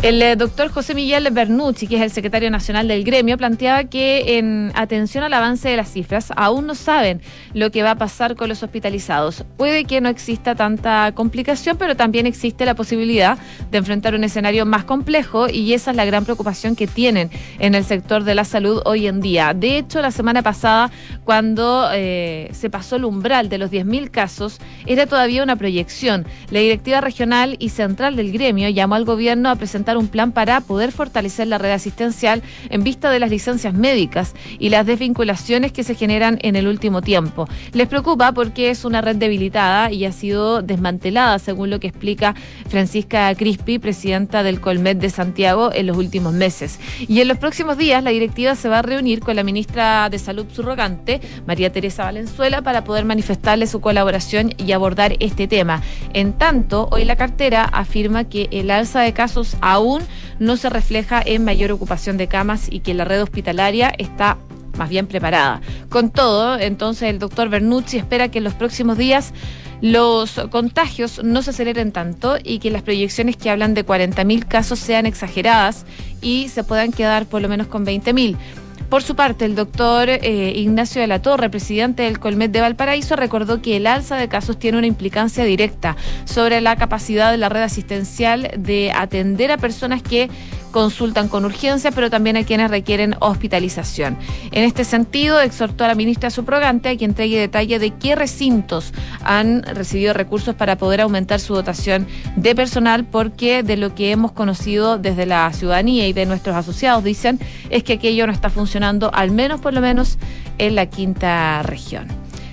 El 0.00 0.22
eh, 0.22 0.36
doctor 0.36 0.68
José 0.68 0.94
Miguel 0.94 1.28
Bernucci, 1.32 1.88
que 1.88 1.96
es 1.96 2.02
el 2.02 2.12
secretario 2.12 2.52
nacional 2.52 2.86
del 2.86 3.02
gremio, 3.02 3.36
planteaba 3.36 3.82
que 3.82 4.38
en 4.38 4.70
atención 4.76 5.24
al 5.24 5.32
avance 5.32 5.68
de 5.68 5.76
las 5.76 5.90
cifras, 5.90 6.32
aún 6.36 6.68
no 6.68 6.76
saben 6.76 7.20
lo 7.52 7.72
que 7.72 7.82
va 7.82 7.90
a 7.90 7.94
pasar 7.96 8.36
con 8.36 8.48
los 8.48 8.62
hospitalizados. 8.62 9.44
Puede 9.56 9.86
que 9.86 10.00
no 10.00 10.08
exista 10.08 10.54
tanta 10.54 11.10
complicación, 11.16 11.78
pero 11.78 11.96
también 11.96 12.26
existe 12.26 12.64
la 12.64 12.76
posibilidad 12.76 13.38
de 13.72 13.78
enfrentar 13.78 14.14
un 14.14 14.22
escenario 14.22 14.64
más 14.66 14.84
complejo 14.84 15.48
y 15.48 15.72
esa 15.72 15.90
es 15.90 15.96
la 15.96 16.04
gran 16.04 16.24
preocupación 16.24 16.76
que 16.76 16.86
tienen 16.86 17.28
en 17.58 17.74
el 17.74 17.84
sector 17.84 18.22
de 18.22 18.36
la 18.36 18.44
salud 18.44 18.80
hoy 18.84 19.08
en 19.08 19.20
día. 19.20 19.52
De 19.52 19.78
hecho, 19.78 20.00
la 20.00 20.12
semana 20.12 20.42
pasada, 20.42 20.92
cuando 21.24 21.88
eh, 21.92 22.50
se 22.52 22.70
pasó 22.70 22.94
el 22.94 23.04
umbral 23.04 23.48
de 23.48 23.58
los 23.58 23.72
10.000 23.72 24.12
casos, 24.12 24.60
era 24.86 25.06
todavía 25.06 25.42
una 25.42 25.56
proyección. 25.56 26.24
La 26.50 26.60
directiva 26.60 27.00
regional 27.00 27.56
y 27.58 27.70
central 27.70 28.14
del 28.14 28.30
gremio 28.30 28.68
llamó 28.68 28.94
al 28.94 29.04
gobierno 29.04 29.50
a 29.50 29.56
presentar 29.56 29.87
un 29.96 30.08
plan 30.08 30.32
para 30.32 30.60
poder 30.60 30.92
fortalecer 30.92 31.46
la 31.48 31.58
red 31.58 31.70
asistencial 31.70 32.42
en 32.70 32.84
vista 32.84 33.10
de 33.10 33.20
las 33.20 33.30
licencias 33.30 33.74
médicas 33.74 34.34
y 34.58 34.68
las 34.68 34.86
desvinculaciones 34.86 35.72
que 35.72 35.84
se 35.84 35.94
generan 35.94 36.38
en 36.42 36.56
el 36.56 36.66
último 36.66 37.02
tiempo. 37.02 37.48
Les 37.72 37.88
preocupa 37.88 38.32
porque 38.32 38.70
es 38.70 38.84
una 38.84 39.00
red 39.00 39.16
debilitada 39.16 39.90
y 39.90 40.04
ha 40.04 40.12
sido 40.12 40.62
desmantelada, 40.62 41.38
según 41.38 41.70
lo 41.70 41.80
que 41.80 41.88
explica 41.88 42.34
Francisca 42.68 43.34
Crispi, 43.34 43.78
presidenta 43.78 44.42
del 44.42 44.60
Colmet 44.60 44.98
de 44.98 45.10
Santiago, 45.10 45.70
en 45.72 45.86
los 45.86 45.96
últimos 45.96 46.32
meses. 46.32 46.78
Y 47.06 47.20
en 47.20 47.28
los 47.28 47.38
próximos 47.38 47.78
días 47.78 48.02
la 48.02 48.10
directiva 48.10 48.54
se 48.54 48.68
va 48.68 48.80
a 48.80 48.82
reunir 48.82 49.20
con 49.20 49.36
la 49.36 49.42
ministra 49.42 50.08
de 50.10 50.18
Salud 50.18 50.46
subrogante, 50.52 51.20
María 51.46 51.72
Teresa 51.72 52.04
Valenzuela, 52.04 52.62
para 52.62 52.84
poder 52.84 53.04
manifestarle 53.04 53.66
su 53.66 53.80
colaboración 53.80 54.52
y 54.58 54.72
abordar 54.72 55.16
este 55.20 55.46
tema. 55.46 55.82
En 56.12 56.32
tanto, 56.32 56.88
hoy 56.90 57.04
la 57.04 57.16
cartera 57.16 57.64
afirma 57.64 58.24
que 58.24 58.48
el 58.50 58.70
alza 58.70 59.00
de 59.00 59.12
casos 59.12 59.56
ha 59.60 59.77
aún 59.78 60.02
no 60.38 60.56
se 60.56 60.68
refleja 60.68 61.22
en 61.24 61.44
mayor 61.44 61.72
ocupación 61.72 62.16
de 62.16 62.28
camas 62.28 62.68
y 62.70 62.80
que 62.80 62.94
la 62.94 63.04
red 63.04 63.22
hospitalaria 63.22 63.92
está 63.96 64.36
más 64.76 64.88
bien 64.88 65.06
preparada. 65.06 65.60
Con 65.88 66.10
todo, 66.10 66.58
entonces 66.58 67.10
el 67.10 67.18
doctor 67.18 67.48
Bernucci 67.48 67.96
espera 67.96 68.28
que 68.28 68.38
en 68.38 68.44
los 68.44 68.54
próximos 68.54 68.96
días 68.96 69.32
los 69.80 70.40
contagios 70.50 71.22
no 71.22 71.42
se 71.42 71.50
aceleren 71.50 71.92
tanto 71.92 72.36
y 72.42 72.58
que 72.58 72.70
las 72.70 72.82
proyecciones 72.82 73.36
que 73.36 73.50
hablan 73.50 73.74
de 73.74 73.86
40.000 73.86 74.46
casos 74.46 74.78
sean 74.78 75.06
exageradas 75.06 75.84
y 76.20 76.48
se 76.48 76.64
puedan 76.64 76.92
quedar 76.92 77.26
por 77.26 77.42
lo 77.42 77.48
menos 77.48 77.68
con 77.68 77.86
20.000. 77.86 78.36
Por 78.88 79.02
su 79.02 79.14
parte, 79.16 79.44
el 79.44 79.54
doctor 79.54 80.08
eh, 80.08 80.52
Ignacio 80.56 81.02
de 81.02 81.06
la 81.06 81.20
Torre, 81.20 81.50
presidente 81.50 82.04
del 82.04 82.18
Colmet 82.18 82.50
de 82.50 82.62
Valparaíso, 82.62 83.16
recordó 83.16 83.60
que 83.60 83.76
el 83.76 83.86
alza 83.86 84.16
de 84.16 84.28
casos 84.28 84.58
tiene 84.58 84.78
una 84.78 84.86
implicancia 84.86 85.44
directa 85.44 85.94
sobre 86.24 86.62
la 86.62 86.74
capacidad 86.76 87.30
de 87.30 87.36
la 87.36 87.50
red 87.50 87.62
asistencial 87.62 88.50
de 88.56 88.90
atender 88.94 89.52
a 89.52 89.58
personas 89.58 90.02
que 90.02 90.30
consultan 90.70 91.28
con 91.28 91.44
urgencia, 91.44 91.90
pero 91.90 92.10
también 92.10 92.36
a 92.36 92.44
quienes 92.44 92.70
requieren 92.70 93.16
hospitalización. 93.20 94.16
En 94.52 94.64
este 94.64 94.84
sentido, 94.84 95.40
exhortó 95.40 95.84
a 95.84 95.88
la 95.88 95.94
ministra 95.94 96.30
subrogante 96.30 96.88
a 96.88 96.96
que 96.96 97.04
entregue 97.04 97.38
detalle 97.38 97.78
de 97.78 97.90
qué 97.90 98.14
recintos 98.14 98.92
han 99.22 99.62
recibido 99.62 100.14
recursos 100.14 100.54
para 100.54 100.76
poder 100.76 101.00
aumentar 101.00 101.40
su 101.40 101.54
dotación 101.54 102.06
de 102.36 102.54
personal, 102.54 103.04
porque 103.04 103.62
de 103.62 103.76
lo 103.76 103.94
que 103.94 104.10
hemos 104.10 104.32
conocido 104.32 104.98
desde 104.98 105.26
la 105.26 105.52
ciudadanía 105.52 106.06
y 106.06 106.12
de 106.12 106.26
nuestros 106.26 106.56
asociados 106.56 107.04
dicen 107.04 107.38
es 107.70 107.82
que 107.82 107.94
aquello 107.94 108.26
no 108.26 108.32
está 108.32 108.50
funcionando, 108.50 109.10
al 109.14 109.30
menos 109.30 109.60
por 109.60 109.74
lo 109.74 109.80
menos 109.80 110.18
en 110.58 110.74
la 110.74 110.86
quinta 110.86 111.62
región. 111.62 112.06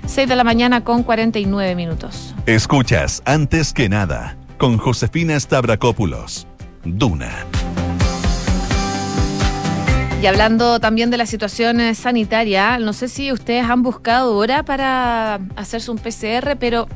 6 0.06 0.30
de 0.30 0.36
la 0.36 0.44
mañana 0.44 0.84
con 0.84 1.04
49 1.04 1.76
minutos. 1.76 2.36
Escuchas 2.46 3.22
antes 3.26 3.74
que 3.74 3.90
nada 3.90 4.38
con 4.58 4.78
Josefina 4.78 5.40
Stavrakopoulos. 5.40 6.48
Duna. 6.84 7.46
Y 10.26 10.28
hablando 10.28 10.80
también 10.80 11.12
de 11.12 11.18
la 11.18 11.28
situación 11.28 11.80
eh, 11.80 11.94
sanitaria, 11.94 12.80
no 12.80 12.94
sé 12.94 13.10
si 13.10 13.32
ustedes 13.32 13.64
han 13.70 13.84
buscado 13.84 14.36
hora 14.36 14.64
para 14.64 15.40
hacerse 15.56 15.92
un 15.92 16.00
PCR, 16.00 16.58
pero 16.60 16.88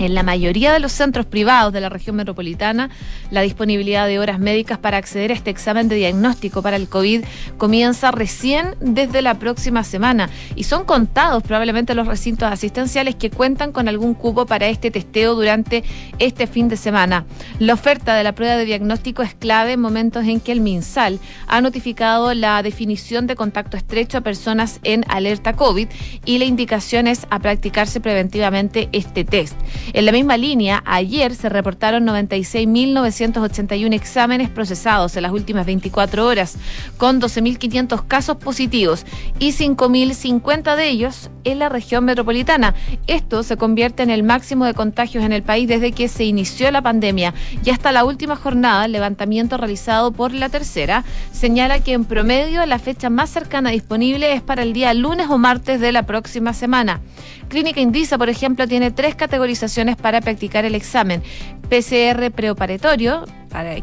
en 0.00 0.14
la 0.14 0.22
mayoría 0.22 0.72
de 0.72 0.80
los 0.80 0.92
centros 0.92 1.26
privados 1.26 1.72
de 1.72 1.80
la 1.80 1.88
región 1.88 2.16
metropolitana, 2.16 2.90
la 3.30 3.42
disponibilidad 3.42 4.06
de 4.06 4.18
horas 4.18 4.38
médicas 4.38 4.78
para 4.78 4.96
acceder 4.96 5.30
a 5.30 5.34
este 5.34 5.50
examen 5.50 5.88
de 5.88 5.96
diagnóstico 5.96 6.62
para 6.62 6.76
el 6.76 6.88
COVID 6.88 7.24
comienza 7.58 8.10
recién 8.10 8.74
desde 8.80 9.22
la 9.22 9.34
próxima 9.38 9.84
semana 9.84 10.30
y 10.56 10.64
son 10.64 10.84
contados 10.84 11.42
probablemente 11.42 11.94
los 11.94 12.06
recintos 12.06 12.50
asistenciales 12.50 13.14
que 13.14 13.30
cuentan 13.30 13.72
con 13.72 13.88
algún 13.88 14.14
cupo 14.14 14.46
para 14.46 14.68
este 14.68 14.90
testeo 14.90 15.34
durante 15.34 15.84
este 16.18 16.46
fin 16.46 16.68
de 16.68 16.76
semana. 16.76 17.26
La 17.58 17.74
oferta 17.74 18.14
de 18.14 18.24
la 18.24 18.34
prueba 18.34 18.56
de 18.56 18.64
diagnóstico 18.64 19.22
es 19.22 19.34
clave 19.34 19.72
en 19.72 19.80
momentos 19.80 20.24
en 20.24 20.40
que 20.40 20.52
el 20.52 20.60
MinSal 20.60 21.20
ha 21.46 21.60
notificado 21.60 22.32
la 22.32 22.62
definición 22.62 23.26
de 23.26 23.36
contacto 23.36 23.76
estrecho 23.76 24.18
a 24.18 24.22
personas 24.22 24.80
en 24.82 25.04
alerta 25.08 25.52
COVID 25.52 25.88
y 26.24 26.38
la 26.38 26.46
indicación 26.46 27.06
es 27.06 27.26
a 27.30 27.38
practicarse 27.38 28.00
preventivamente 28.00 28.88
este 28.92 29.24
test. 29.24 29.56
En 29.92 30.06
la 30.06 30.12
misma 30.12 30.36
línea, 30.36 30.82
ayer 30.86 31.34
se 31.34 31.48
reportaron 31.48 32.06
96.981 32.06 33.92
exámenes 33.94 34.48
procesados 34.48 35.16
en 35.16 35.24
las 35.24 35.32
últimas 35.32 35.66
24 35.66 36.26
horas, 36.26 36.56
con 36.96 37.20
12.500 37.20 38.06
casos 38.06 38.36
positivos 38.36 39.04
y 39.40 39.52
5.050 39.52 40.76
de 40.76 40.88
ellos 40.88 41.30
en 41.42 41.58
la 41.58 41.68
región 41.68 42.04
metropolitana. 42.04 42.74
Esto 43.08 43.42
se 43.42 43.56
convierte 43.56 44.02
en 44.04 44.10
el 44.10 44.22
máximo 44.22 44.64
de 44.64 44.74
contagios 44.74 45.24
en 45.24 45.32
el 45.32 45.42
país 45.42 45.66
desde 45.66 45.92
que 45.92 46.08
se 46.08 46.24
inició 46.24 46.70
la 46.70 46.82
pandemia 46.82 47.34
y 47.64 47.70
hasta 47.70 47.90
la 47.90 48.04
última 48.04 48.36
jornada, 48.36 48.84
el 48.84 48.92
levantamiento 48.92 49.56
realizado 49.56 50.12
por 50.12 50.32
la 50.32 50.50
tercera, 50.50 51.04
señala 51.32 51.80
que 51.80 51.94
en 51.94 52.04
promedio 52.04 52.64
la 52.66 52.78
fecha 52.78 53.10
más 53.10 53.30
cercana 53.30 53.70
disponible 53.70 54.34
es 54.34 54.42
para 54.42 54.62
el 54.62 54.72
día 54.72 54.94
lunes 54.94 55.28
o 55.30 55.38
martes 55.38 55.80
de 55.80 55.90
la 55.90 56.04
próxima 56.04 56.52
semana. 56.52 57.00
Clínica 57.48 57.80
Indisa, 57.80 58.16
por 58.16 58.28
ejemplo, 58.28 58.68
tiene 58.68 58.92
tres 58.92 59.16
categorizaciones 59.16 59.69
para 59.96 60.20
practicar 60.20 60.64
el 60.64 60.74
examen. 60.74 61.22
PCR 61.70 62.30
preoperatorio, 62.32 63.24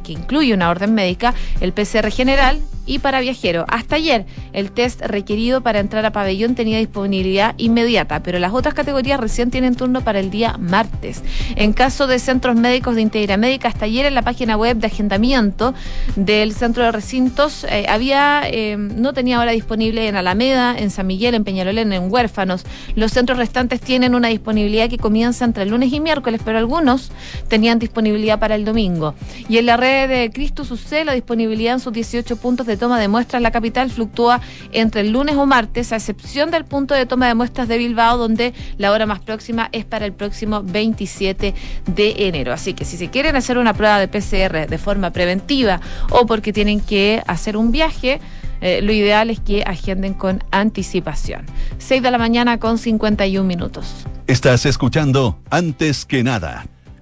que 0.03 0.13
incluye 0.13 0.53
una 0.53 0.69
orden 0.69 0.93
médica, 0.93 1.33
el 1.61 1.73
PCR 1.73 2.11
general 2.11 2.61
y 2.87 2.99
para 2.99 3.19
viajero. 3.19 3.65
Hasta 3.67 3.97
ayer, 3.97 4.25
el 4.53 4.71
test 4.71 5.01
requerido 5.01 5.61
para 5.61 5.79
entrar 5.79 6.05
a 6.05 6.11
pabellón 6.11 6.55
tenía 6.55 6.79
disponibilidad 6.79 7.53
inmediata, 7.57 8.23
pero 8.23 8.39
las 8.39 8.53
otras 8.53 8.73
categorías 8.73 9.19
recién 9.19 9.51
tienen 9.51 9.75
turno 9.75 10.01
para 10.01 10.19
el 10.19 10.31
día 10.31 10.57
martes. 10.57 11.21
En 11.55 11.73
caso 11.73 12.07
de 12.07 12.17
centros 12.17 12.55
médicos 12.55 12.95
de 12.95 13.01
Integra 13.01 13.35
Médica, 13.35 13.67
hasta 13.67 13.85
ayer 13.85 14.05
en 14.05 14.15
la 14.15 14.21
página 14.21 14.55
web 14.55 14.77
de 14.77 14.87
agendamiento 14.87 15.73
del 16.15 16.53
centro 16.53 16.83
de 16.83 16.91
recintos 16.93 17.65
eh, 17.65 17.85
había 17.89 18.43
eh, 18.45 18.77
no 18.77 19.13
tenía 19.13 19.39
hora 19.41 19.51
disponible 19.51 20.07
en 20.07 20.15
Alameda, 20.15 20.75
en 20.77 20.89
San 20.89 21.07
Miguel, 21.07 21.35
en 21.35 21.43
Peñalolén, 21.43 21.91
en 21.91 22.11
Huérfanos. 22.11 22.65
Los 22.95 23.11
centros 23.11 23.37
restantes 23.37 23.81
tienen 23.81 24.15
una 24.15 24.29
disponibilidad 24.29 24.89
que 24.89 24.97
comienza 24.97 25.43
entre 25.43 25.63
el 25.63 25.69
lunes 25.69 25.91
y 25.91 25.99
miércoles, 25.99 26.39
pero 26.43 26.57
algunos 26.57 27.11
tenían 27.49 27.76
disponibilidad 27.79 28.39
para 28.39 28.55
el 28.55 28.65
domingo. 28.65 29.15
Y 29.49 29.57
en 29.57 29.65
la 29.65 29.77
red 29.77 30.09
de 30.09 30.31
Cristo 30.31 30.65
sucede 30.65 31.05
la 31.05 31.13
disponibilidad 31.13 31.73
en 31.73 31.79
sus 31.79 31.93
18 31.93 32.37
puntos 32.37 32.65
de 32.67 32.77
toma 32.77 32.99
de 32.99 33.07
muestras 33.07 33.39
en 33.39 33.43
la 33.43 33.51
capital 33.51 33.89
fluctúa 33.89 34.41
entre 34.71 35.01
el 35.01 35.11
lunes 35.11 35.35
o 35.35 35.45
martes, 35.45 35.91
a 35.91 35.97
excepción 35.97 36.51
del 36.51 36.65
punto 36.65 36.93
de 36.93 37.05
toma 37.05 37.27
de 37.27 37.35
muestras 37.35 37.67
de 37.67 37.77
Bilbao, 37.77 38.17
donde 38.17 38.53
la 38.77 38.91
hora 38.91 39.05
más 39.05 39.19
próxima 39.19 39.69
es 39.71 39.85
para 39.85 40.05
el 40.05 40.13
próximo 40.13 40.61
27 40.63 41.53
de 41.85 42.27
enero. 42.27 42.53
Así 42.53 42.73
que 42.73 42.85
si 42.85 42.97
se 42.97 43.09
quieren 43.09 43.35
hacer 43.35 43.57
una 43.57 43.73
prueba 43.73 43.99
de 43.99 44.07
PCR 44.07 44.67
de 44.67 44.77
forma 44.77 45.11
preventiva 45.11 45.81
o 46.11 46.25
porque 46.25 46.53
tienen 46.53 46.79
que 46.79 47.23
hacer 47.27 47.57
un 47.57 47.71
viaje, 47.71 48.19
eh, 48.61 48.81
lo 48.81 48.91
ideal 48.91 49.29
es 49.29 49.39
que 49.39 49.63
agenden 49.63 50.13
con 50.13 50.43
anticipación. 50.51 51.45
6 51.77 52.01
de 52.01 52.11
la 52.11 52.17
mañana 52.17 52.59
con 52.59 52.77
51 52.77 53.47
minutos. 53.47 54.05
Estás 54.27 54.65
escuchando 54.65 55.39
Antes 55.49 56.05
que 56.05 56.23
nada 56.23 56.65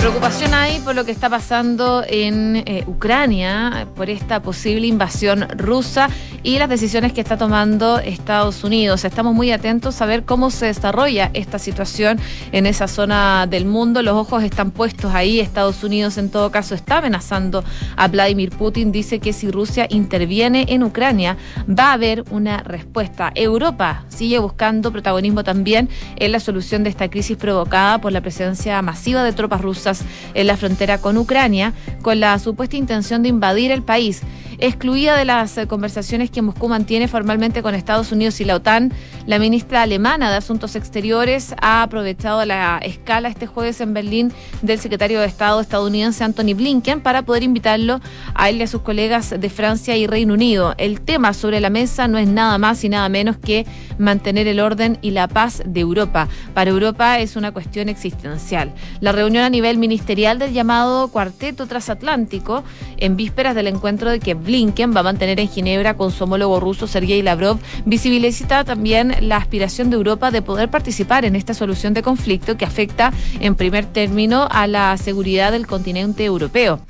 Preocupación 0.00 0.54
hay 0.54 0.78
por 0.78 0.94
lo 0.94 1.04
que 1.04 1.12
está 1.12 1.28
pasando 1.28 2.02
en 2.08 2.56
eh, 2.56 2.84
Ucrania, 2.86 3.86
por 3.94 4.08
esta 4.08 4.40
posible 4.40 4.86
invasión 4.86 5.46
rusa 5.58 6.08
y 6.42 6.58
las 6.58 6.70
decisiones 6.70 7.12
que 7.12 7.20
está 7.20 7.36
tomando 7.36 7.98
Estados 7.98 8.64
Unidos. 8.64 9.04
Estamos 9.04 9.34
muy 9.34 9.52
atentos 9.52 10.00
a 10.00 10.06
ver 10.06 10.24
cómo 10.24 10.50
se 10.50 10.66
desarrolla 10.66 11.30
esta 11.34 11.58
situación 11.58 12.18
en 12.50 12.64
esa 12.64 12.88
zona 12.88 13.46
del 13.46 13.66
mundo. 13.66 14.00
Los 14.00 14.14
ojos 14.14 14.42
están 14.42 14.70
puestos 14.70 15.12
ahí. 15.12 15.38
Estados 15.38 15.84
Unidos, 15.84 16.16
en 16.16 16.30
todo 16.30 16.50
caso, 16.50 16.74
está 16.74 16.98
amenazando 16.98 17.62
a 17.94 18.08
Vladimir 18.08 18.52
Putin. 18.52 18.92
Dice 18.92 19.18
que 19.18 19.34
si 19.34 19.50
Rusia 19.50 19.86
interviene 19.90 20.64
en 20.70 20.82
Ucrania, 20.82 21.36
va 21.68 21.90
a 21.90 21.92
haber 21.92 22.24
una 22.30 22.62
respuesta. 22.62 23.32
Europa 23.34 24.04
sigue 24.08 24.38
buscando 24.38 24.92
protagonismo 24.92 25.44
también 25.44 25.90
en 26.16 26.32
la 26.32 26.40
solución 26.40 26.84
de 26.84 26.90
esta 26.90 27.10
crisis 27.10 27.36
provocada 27.36 28.00
por 28.00 28.12
la 28.12 28.22
presencia 28.22 28.80
masiva 28.80 29.22
de 29.22 29.34
tropas 29.34 29.60
rusas 29.60 29.89
en 30.34 30.46
la 30.46 30.56
frontera 30.56 30.98
con 30.98 31.16
Ucrania, 31.16 31.72
con 32.02 32.20
la 32.20 32.38
supuesta 32.38 32.76
intención 32.76 33.22
de 33.22 33.28
invadir 33.28 33.70
el 33.70 33.82
país. 33.82 34.22
Excluida 34.62 35.16
de 35.16 35.24
las 35.24 35.56
eh, 35.56 35.66
conversaciones 35.66 36.30
que 36.30 36.42
Moscú 36.42 36.68
mantiene 36.68 37.08
formalmente 37.08 37.62
con 37.62 37.74
Estados 37.74 38.12
Unidos 38.12 38.42
y 38.42 38.44
la 38.44 38.56
OTAN, 38.56 38.92
la 39.26 39.38
ministra 39.38 39.80
alemana 39.80 40.30
de 40.30 40.36
Asuntos 40.36 40.76
Exteriores 40.76 41.54
ha 41.62 41.82
aprovechado 41.82 42.44
la 42.44 42.76
escala 42.82 43.30
este 43.30 43.46
jueves 43.46 43.80
en 43.80 43.94
Berlín 43.94 44.30
del 44.60 44.78
secretario 44.78 45.20
de 45.20 45.26
Estado 45.26 45.62
estadounidense 45.62 46.24
Anthony 46.24 46.52
Blinken 46.54 47.00
para 47.00 47.22
poder 47.22 47.42
invitarlo 47.42 48.02
a 48.34 48.50
él 48.50 48.58
y 48.58 48.62
a 48.64 48.66
sus 48.66 48.82
colegas 48.82 49.30
de 49.30 49.48
Francia 49.48 49.96
y 49.96 50.06
Reino 50.06 50.34
Unido. 50.34 50.74
El 50.76 51.00
tema 51.00 51.32
sobre 51.32 51.60
la 51.60 51.70
mesa 51.70 52.06
no 52.06 52.18
es 52.18 52.28
nada 52.28 52.58
más 52.58 52.84
y 52.84 52.90
nada 52.90 53.08
menos 53.08 53.38
que 53.38 53.64
mantener 53.96 54.46
el 54.46 54.60
orden 54.60 54.98
y 55.00 55.12
la 55.12 55.26
paz 55.26 55.62
de 55.64 55.80
Europa. 55.80 56.28
Para 56.52 56.70
Europa 56.70 57.18
es 57.18 57.34
una 57.34 57.52
cuestión 57.52 57.88
existencial. 57.88 58.74
La 59.00 59.12
reunión 59.12 59.44
a 59.44 59.48
nivel 59.50 59.78
ministerial 59.78 60.38
del 60.38 60.52
llamado 60.52 61.08
Cuarteto 61.08 61.66
Transatlántico 61.66 62.62
en 62.98 63.16
vísperas 63.16 63.54
del 63.54 63.66
encuentro 63.66 64.10
de 64.10 64.20
que 64.20 64.34
Blinken 64.50 64.92
va 64.92 65.00
a 65.00 65.04
mantener 65.04 65.38
en 65.38 65.48
Ginebra 65.48 65.96
con 65.96 66.10
su 66.10 66.24
homólogo 66.24 66.58
ruso 66.58 66.88
Sergei 66.88 67.22
Lavrov, 67.22 67.60
visibiliza 67.84 68.64
también 68.64 69.14
la 69.20 69.36
aspiración 69.36 69.90
de 69.90 69.96
Europa 69.96 70.32
de 70.32 70.42
poder 70.42 70.68
participar 70.68 71.24
en 71.24 71.36
esta 71.36 71.54
solución 71.54 71.94
de 71.94 72.02
conflicto 72.02 72.56
que 72.56 72.64
afecta 72.64 73.12
en 73.38 73.54
primer 73.54 73.86
término 73.86 74.48
a 74.50 74.66
la 74.66 74.96
seguridad 74.96 75.52
del 75.52 75.68
continente 75.68 76.24
europeo. 76.24 76.80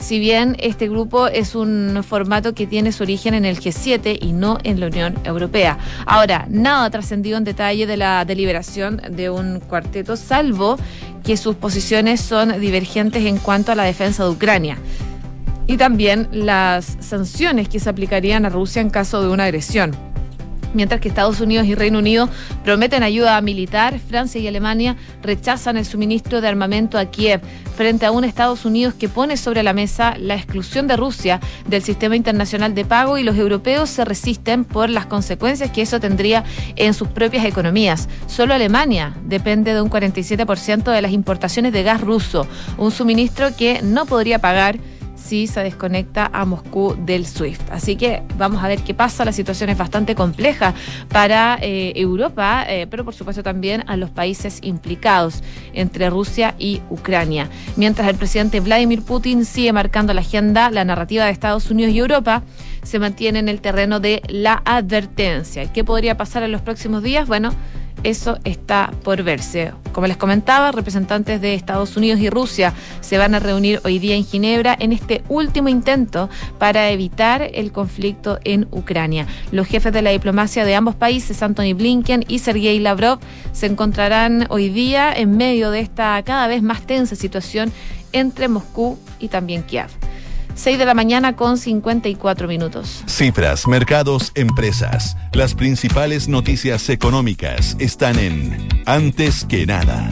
Si 0.00 0.18
bien 0.18 0.56
este 0.58 0.88
grupo 0.88 1.28
es 1.28 1.54
un 1.54 2.02
formato 2.06 2.52
que 2.52 2.66
tiene 2.66 2.90
su 2.90 3.04
origen 3.04 3.32
en 3.34 3.44
el 3.44 3.60
G7 3.60 4.18
y 4.20 4.32
no 4.32 4.58
en 4.64 4.80
la 4.80 4.88
Unión 4.88 5.14
Europea. 5.24 5.78
Ahora, 6.04 6.46
nada 6.50 6.90
trascendido 6.90 7.38
en 7.38 7.44
detalle 7.44 7.86
de 7.86 7.96
la 7.96 8.24
deliberación 8.24 9.00
de 9.08 9.30
un 9.30 9.60
cuarteto, 9.60 10.16
salvo 10.16 10.76
que 11.22 11.36
sus 11.36 11.54
posiciones 11.54 12.20
son 12.20 12.60
divergentes 12.60 13.24
en 13.24 13.38
cuanto 13.38 13.70
a 13.70 13.76
la 13.76 13.84
defensa 13.84 14.24
de 14.24 14.30
Ucrania 14.30 14.78
y 15.66 15.76
también 15.76 16.28
las 16.32 16.96
sanciones 17.00 17.68
que 17.68 17.80
se 17.80 17.90
aplicarían 17.90 18.44
a 18.46 18.50
Rusia 18.50 18.82
en 18.82 18.90
caso 18.90 19.22
de 19.22 19.28
una 19.28 19.44
agresión. 19.44 19.92
Mientras 20.74 21.00
que 21.00 21.08
Estados 21.08 21.40
Unidos 21.40 21.66
y 21.66 21.76
Reino 21.76 22.00
Unido 22.00 22.28
prometen 22.64 23.04
ayuda 23.04 23.40
militar, 23.40 24.00
Francia 24.00 24.40
y 24.40 24.48
Alemania 24.48 24.96
rechazan 25.22 25.76
el 25.76 25.84
suministro 25.84 26.40
de 26.40 26.48
armamento 26.48 26.98
a 26.98 27.06
Kiev 27.06 27.40
frente 27.76 28.06
a 28.06 28.10
un 28.10 28.24
Estados 28.24 28.64
Unidos 28.64 28.92
que 28.94 29.08
pone 29.08 29.36
sobre 29.36 29.62
la 29.62 29.72
mesa 29.72 30.16
la 30.18 30.34
exclusión 30.34 30.88
de 30.88 30.96
Rusia 30.96 31.40
del 31.68 31.82
sistema 31.82 32.16
internacional 32.16 32.74
de 32.74 32.84
pago 32.84 33.18
y 33.18 33.22
los 33.22 33.36
europeos 33.36 33.88
se 33.88 34.04
resisten 34.04 34.64
por 34.64 34.90
las 34.90 35.06
consecuencias 35.06 35.70
que 35.70 35.82
eso 35.82 36.00
tendría 36.00 36.42
en 36.74 36.92
sus 36.92 37.06
propias 37.06 37.44
economías. 37.44 38.08
Solo 38.26 38.52
Alemania 38.52 39.14
depende 39.26 39.74
de 39.74 39.80
un 39.80 39.90
47% 39.90 40.90
de 40.90 41.02
las 41.02 41.12
importaciones 41.12 41.72
de 41.72 41.84
gas 41.84 42.00
ruso, 42.00 42.48
un 42.78 42.90
suministro 42.90 43.56
que 43.56 43.80
no 43.80 44.06
podría 44.06 44.40
pagar 44.40 44.78
si 45.24 45.46
se 45.46 45.62
desconecta 45.62 46.30
a 46.32 46.44
Moscú 46.44 46.96
del 46.98 47.26
SWIFT. 47.26 47.70
Así 47.70 47.96
que 47.96 48.22
vamos 48.36 48.62
a 48.62 48.68
ver 48.68 48.82
qué 48.82 48.92
pasa. 48.92 49.24
La 49.24 49.32
situación 49.32 49.70
es 49.70 49.78
bastante 49.78 50.14
compleja 50.14 50.74
para 51.08 51.58
eh, 51.62 51.92
Europa, 51.96 52.64
eh, 52.68 52.86
pero 52.90 53.04
por 53.04 53.14
supuesto 53.14 53.42
también 53.42 53.84
a 53.86 53.96
los 53.96 54.10
países 54.10 54.58
implicados 54.62 55.42
entre 55.72 56.10
Rusia 56.10 56.54
y 56.58 56.82
Ucrania. 56.90 57.48
Mientras 57.76 58.08
el 58.08 58.16
presidente 58.16 58.60
Vladimir 58.60 59.02
Putin 59.02 59.44
sigue 59.44 59.72
marcando 59.72 60.12
la 60.12 60.20
agenda, 60.20 60.70
la 60.70 60.84
narrativa 60.84 61.24
de 61.24 61.30
Estados 61.30 61.70
Unidos 61.70 61.94
y 61.94 61.98
Europa 61.98 62.42
se 62.82 62.98
mantiene 62.98 63.38
en 63.38 63.48
el 63.48 63.60
terreno 63.60 64.00
de 64.00 64.22
la 64.28 64.60
advertencia. 64.64 65.72
¿Qué 65.72 65.84
podría 65.84 66.16
pasar 66.16 66.42
en 66.42 66.52
los 66.52 66.60
próximos 66.60 67.02
días? 67.02 67.26
Bueno, 67.26 67.54
eso 68.04 68.38
está 68.44 68.92
por 69.02 69.22
verse. 69.22 69.72
Como 69.92 70.06
les 70.06 70.16
comentaba, 70.16 70.72
representantes 70.72 71.40
de 71.40 71.54
Estados 71.54 71.96
Unidos 71.96 72.20
y 72.20 72.30
Rusia 72.30 72.72
se 73.00 73.18
van 73.18 73.34
a 73.34 73.40
reunir 73.40 73.80
hoy 73.84 73.98
día 73.98 74.14
en 74.14 74.24
Ginebra 74.24 74.76
en 74.78 74.92
este 74.92 75.22
último 75.28 75.68
intento 75.68 76.28
para 76.58 76.90
evitar 76.90 77.42
el 77.54 77.72
conflicto 77.72 78.38
en 78.44 78.68
Ucrania. 78.70 79.26
Los 79.52 79.66
jefes 79.66 79.92
de 79.92 80.02
la 80.02 80.10
diplomacia 80.10 80.64
de 80.64 80.74
ambos 80.74 80.94
países, 80.94 81.42
Anthony 81.42 81.74
Blinken 81.74 82.24
y 82.28 82.38
Sergei 82.40 82.78
Lavrov, 82.78 83.18
se 83.52 83.66
encontrarán 83.66 84.46
hoy 84.50 84.68
día 84.68 85.12
en 85.12 85.36
medio 85.36 85.70
de 85.70 85.80
esta 85.80 86.22
cada 86.22 86.46
vez 86.46 86.62
más 86.62 86.82
tensa 86.86 87.16
situación 87.16 87.72
entre 88.12 88.48
Moscú 88.48 88.98
y 89.18 89.28
también 89.28 89.62
Kiev. 89.62 89.88
6 90.54 90.78
de 90.78 90.86
la 90.86 90.94
mañana 90.94 91.36
con 91.36 91.58
54 91.58 92.48
minutos. 92.48 93.02
Cifras, 93.06 93.66
mercados, 93.66 94.32
empresas. 94.34 95.16
Las 95.32 95.54
principales 95.54 96.28
noticias 96.28 96.88
económicas 96.88 97.76
están 97.78 98.18
en 98.18 98.68
Antes 98.86 99.44
que 99.44 99.66
nada. 99.66 100.10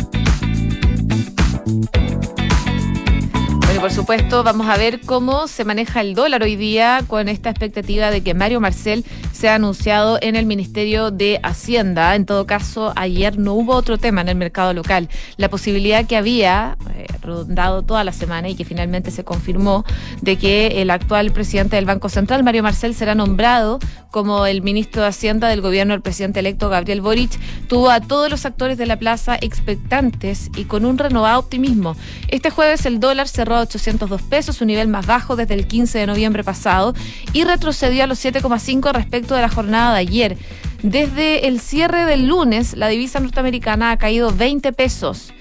Por 3.83 3.91
supuesto, 3.91 4.45
vamos 4.45 4.69
a 4.69 4.77
ver 4.77 5.01
cómo 5.01 5.49
se 5.49 5.65
maneja 5.65 6.03
el 6.03 6.15
dólar 6.15 6.45
hoy 6.45 6.55
día 6.55 7.03
con 7.09 7.29
esta 7.29 7.51
expectativa 7.51 8.13
de 8.13 8.23
que 8.23 8.33
Mario 8.33 8.61
Marcel 8.61 9.05
se 9.33 9.49
ha 9.49 9.57
anunciado 9.57 10.21
en 10.23 10.37
el 10.37 10.47
Ministerio 10.47 11.11
de 11.11 11.41
Hacienda. 11.43 12.15
En 12.15 12.25
todo 12.25 12.47
caso, 12.47 12.93
ayer 12.95 13.41
no 13.41 13.55
hubo 13.55 13.75
otro 13.75 13.99
tema 13.99 14.21
en 14.21 14.29
el 14.29 14.37
mercado 14.37 14.73
local. 14.73 15.09
La 15.37 15.49
posibilidad 15.49 16.07
que 16.07 16.17
había, 16.17 16.77
eh, 16.95 17.07
rondado 17.23 17.83
toda 17.83 18.05
la 18.05 18.13
semana 18.13 18.49
y 18.49 18.55
que 18.55 18.65
finalmente 18.65 19.11
se 19.11 19.25
confirmó, 19.25 19.85
de 20.21 20.37
que 20.39 20.81
el 20.81 20.89
actual 20.91 21.33
presidente 21.33 21.75
del 21.75 21.85
Banco 21.85 22.09
Central, 22.09 22.45
Mario 22.45 22.63
Marcel, 22.63 22.95
será 22.95 23.17
nombrado 23.17 23.81
como 24.13 24.47
el 24.47 24.63
ministro 24.63 25.03
de 25.03 25.09
Hacienda 25.09 25.49
del 25.49 25.63
gobierno 25.63 25.95
del 25.95 26.03
presidente 26.03 26.39
electo 26.39 26.69
Gabriel 26.69 27.01
Boric, 27.01 27.33
tuvo 27.67 27.91
a 27.91 28.01
todos 28.01 28.31
los 28.31 28.45
actores 28.47 28.79
de 28.79 28.87
la 28.87 28.99
plaza 28.99 29.37
expectantes 29.41 30.51
y 30.55 30.65
con 30.65 30.85
un 30.85 30.99
renovado 30.99 31.41
optimismo. 31.41 31.97
Este 32.29 32.51
jueves 32.51 32.87
el 32.87 33.01
dólar 33.01 33.27
cerró 33.27 33.57
a 33.57 33.63
802 33.75 34.23
pesos, 34.23 34.57
su 34.57 34.65
nivel 34.65 34.89
más 34.89 35.07
bajo 35.07 35.37
desde 35.37 35.55
el 35.55 35.67
15 35.67 35.99
de 35.99 36.07
noviembre 36.07 36.45
pasado, 36.45 36.95
y 37.33 37.45
retrocedió 37.45 38.05
a 38.05 38.07
los 38.07 38.25
7,5 38.25 38.93
respecto 38.93 39.35
de 39.35 39.43
la 39.43 39.49
jornada 39.49 39.95
de 39.95 40.01
ayer. 40.01 40.39
Desde 40.83 41.47
el 41.47 41.61
cierre 41.61 42.05
del 42.07 42.27
lunes, 42.27 42.77
la 42.77 42.89
divisa 42.89 43.21
norteamericana 43.21 43.93
ha 43.93 43.99
caído 43.99 44.33
20 44.35 44.73
pesos 44.73 45.33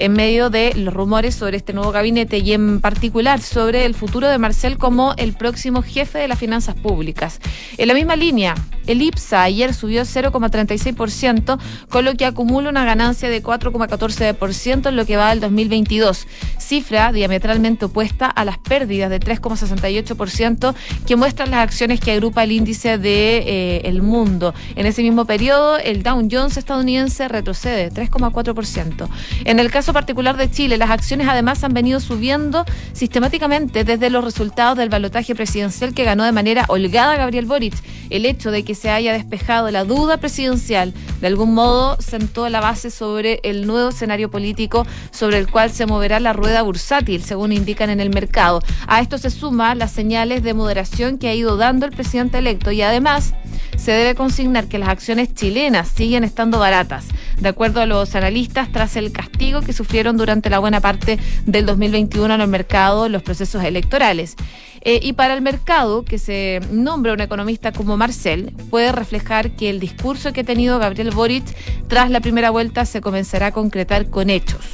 en 0.00 0.12
medio 0.12 0.50
de 0.50 0.74
los 0.74 0.92
rumores 0.92 1.34
sobre 1.34 1.56
este 1.56 1.72
nuevo 1.72 1.92
gabinete 1.92 2.38
y 2.38 2.52
en 2.52 2.80
particular 2.80 3.40
sobre 3.40 3.84
el 3.84 3.94
futuro 3.94 4.28
de 4.28 4.38
Marcel 4.38 4.78
como 4.78 5.14
el 5.16 5.34
próximo 5.34 5.82
jefe 5.82 6.18
de 6.18 6.28
las 6.28 6.38
finanzas 6.38 6.74
públicas. 6.74 7.38
En 7.76 7.86
la 7.86 7.94
misma 7.94 8.16
línea, 8.16 8.54
el 8.86 9.02
IPSA 9.02 9.42
ayer 9.42 9.74
subió 9.74 10.02
0,36%, 10.02 11.58
con 11.88 12.04
lo 12.04 12.14
que 12.14 12.24
acumula 12.24 12.70
una 12.70 12.84
ganancia 12.84 13.28
de 13.28 13.42
4,14% 13.42 14.88
en 14.88 14.96
lo 14.96 15.04
que 15.06 15.16
va 15.16 15.30
del 15.30 15.40
2022, 15.40 16.26
cifra 16.58 17.12
diametralmente 17.12 17.84
opuesta 17.84 18.26
a 18.26 18.44
las 18.44 18.58
pérdidas 18.58 19.10
de 19.10 19.20
3,68% 19.20 20.74
que 21.06 21.16
muestran 21.16 21.50
las 21.50 21.60
acciones 21.60 22.00
que 22.00 22.12
agrupa 22.12 22.42
el 22.42 22.52
índice 22.52 22.98
de 22.98 23.38
eh, 23.38 23.82
el 23.84 24.02
mundo. 24.02 24.54
En 24.74 24.86
ese 24.86 25.02
mismo 25.02 25.24
periodo, 25.24 25.78
el 25.78 26.02
Dow 26.02 26.26
Jones 26.30 26.56
estadounidense 26.56 27.28
retrocede 27.28 27.92
3,4%. 27.92 29.08
En 29.44 29.60
el 29.60 29.70
caso 29.70 29.89
particular 29.92 30.36
de 30.36 30.50
Chile, 30.50 30.78
las 30.78 30.90
acciones 30.90 31.28
además 31.28 31.64
han 31.64 31.74
venido 31.74 32.00
subiendo 32.00 32.64
sistemáticamente 32.92 33.84
desde 33.84 34.10
los 34.10 34.24
resultados 34.24 34.76
del 34.76 34.88
balotaje 34.88 35.34
presidencial 35.34 35.94
que 35.94 36.04
ganó 36.04 36.24
de 36.24 36.32
manera 36.32 36.64
holgada 36.68 37.16
Gabriel 37.16 37.46
Boric. 37.46 37.74
El 38.10 38.26
hecho 38.26 38.50
de 38.50 38.64
que 38.64 38.74
se 38.74 38.90
haya 38.90 39.12
despejado 39.12 39.70
la 39.70 39.84
duda 39.84 40.16
presidencial 40.16 40.92
de 41.20 41.26
algún 41.26 41.54
modo 41.54 41.96
sentó 42.00 42.48
la 42.48 42.60
base 42.60 42.90
sobre 42.90 43.40
el 43.42 43.66
nuevo 43.66 43.90
escenario 43.90 44.30
político 44.30 44.86
sobre 45.10 45.38
el 45.38 45.50
cual 45.50 45.70
se 45.70 45.86
moverá 45.86 46.20
la 46.20 46.32
rueda 46.32 46.62
bursátil, 46.62 47.22
según 47.22 47.52
indican 47.52 47.90
en 47.90 48.00
el 48.00 48.10
mercado. 48.10 48.60
A 48.86 49.00
esto 49.00 49.18
se 49.18 49.30
suma 49.30 49.74
las 49.74 49.92
señales 49.92 50.42
de 50.42 50.54
moderación 50.54 51.18
que 51.18 51.28
ha 51.28 51.34
ido 51.34 51.56
dando 51.56 51.86
el 51.86 51.92
presidente 51.92 52.38
electo 52.38 52.72
y 52.72 52.82
además 52.82 53.34
se 53.76 53.92
debe 53.92 54.14
consignar 54.14 54.66
que 54.66 54.78
las 54.78 54.88
acciones 54.88 55.32
chilenas 55.34 55.88
siguen 55.88 56.24
estando 56.24 56.58
baratas, 56.58 57.06
de 57.40 57.48
acuerdo 57.48 57.80
a 57.80 57.86
los 57.86 58.14
analistas, 58.14 58.70
tras 58.70 58.96
el 58.96 59.12
castigo 59.12 59.62
que 59.62 59.72
sufrieron 59.72 60.16
durante 60.16 60.50
la 60.50 60.58
buena 60.58 60.80
parte 60.80 61.18
del 61.46 61.66
2021 61.66 62.34
en 62.34 62.40
el 62.40 62.48
mercado 62.48 63.08
los 63.08 63.22
procesos 63.22 63.64
electorales. 63.64 64.36
Eh, 64.82 65.00
y 65.02 65.12
para 65.12 65.34
el 65.34 65.42
mercado, 65.42 66.04
que 66.04 66.18
se 66.18 66.60
nombra 66.70 67.12
un 67.12 67.20
economista 67.20 67.72
como 67.72 67.96
Marcel, 67.96 68.52
puede 68.70 68.92
reflejar 68.92 69.50
que 69.50 69.68
el 69.68 69.78
discurso 69.78 70.32
que 70.32 70.40
ha 70.40 70.44
tenido 70.44 70.78
Gabriel 70.78 71.10
Boric 71.10 71.44
tras 71.88 72.10
la 72.10 72.20
primera 72.20 72.50
vuelta 72.50 72.86
se 72.86 73.00
comenzará 73.00 73.48
a 73.48 73.52
concretar 73.52 74.08
con 74.08 74.30
hechos. 74.30 74.64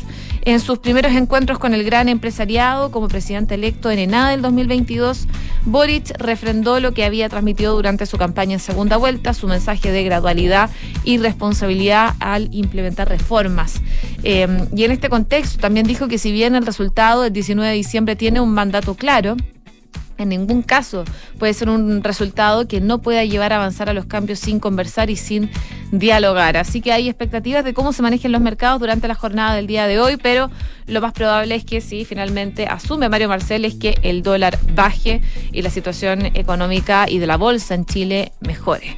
En 0.47 0.61
sus 0.61 0.79
primeros 0.79 1.13
encuentros 1.13 1.59
con 1.59 1.75
el 1.75 1.83
gran 1.83 2.09
empresariado 2.09 2.93
como 2.93 3.09
presidente 3.09 3.57
electo 3.57 3.91
en 3.91 3.99
enada 3.99 4.31
del 4.31 4.43
2022, 4.43 5.27
Boric 5.65 6.17
refrendó 6.21 6.79
lo 6.79 6.93
que 6.93 7.05
había 7.05 7.29
transmitido 7.29 7.75
durante 7.75 8.07
su 8.07 8.17
campaña 8.17 8.53
en 8.53 8.61
segunda 8.61 8.97
vuelta, 8.97 9.35
su 9.35 9.49
mensaje 9.49 9.91
de 9.91 10.05
gradualidad 10.05 10.71
y 11.03 11.19
responsabilidad 11.19 12.15
al 12.21 12.49
implementar 12.55 13.09
reformas. 13.09 13.83
Eh, 14.23 14.47
y 14.73 14.85
en 14.85 14.93
este 14.93 15.09
contexto 15.09 15.59
también 15.59 15.85
dijo 15.85 16.07
que 16.07 16.17
si 16.17 16.31
bien 16.31 16.55
el 16.55 16.65
resultado 16.65 17.23
del 17.23 17.33
19 17.33 17.69
de 17.69 17.77
diciembre 17.77 18.15
tiene 18.15 18.39
un 18.39 18.55
mandato 18.55 18.95
claro, 18.95 19.37
en 20.19 20.29
ningún 20.29 20.63
caso 20.63 21.05
puede 21.39 21.55
ser 21.55 21.69
un 21.69 22.03
resultado 22.03 22.69
que 22.69 22.81
no 22.81 22.99
pueda 22.99 23.25
llevar 23.25 23.53
a 23.53 23.57
avanzar 23.57 23.89
a 23.89 23.93
los 23.93 24.07
cambios 24.07 24.39
sin 24.39 24.61
conversar 24.61 25.11
y 25.11 25.17
sin 25.17 25.51
dialogar. 25.93 26.57
Así 26.57 26.81
que 26.81 26.93
hay 26.93 27.09
expectativas 27.09 27.65
de 27.65 27.75
cómo 27.75 27.93
se 27.93 28.03
manejen 28.03 28.33
los 28.33 28.41
mercados 28.41 28.81
durante 28.81 29.09
la 29.09 29.15
jornada 29.15 29.55
del 29.55 29.67
día 29.67 29.87
de 29.87 30.01
hoy, 30.01 30.17
pero 30.17 30.51
lo 30.87 31.01
más 31.01 31.13
probable 31.13 31.55
es 31.55 31.65
que 31.65 31.81
si 31.81 32.05
finalmente 32.05 32.67
asume 32.67 33.09
Mario 33.09 33.29
Marcel 33.29 33.65
es 33.65 33.75
que 33.75 33.99
el 34.03 34.23
dólar 34.23 34.59
baje 34.75 35.23
y 35.53 35.63
la 35.63 35.71
situación 35.71 36.27
económica 36.27 37.07
y 37.09 37.19
de 37.19 37.27
la 37.27 37.37
bolsa 37.37 37.75
en 37.75 37.87
Chile 37.87 38.33
mejore. 38.41 38.97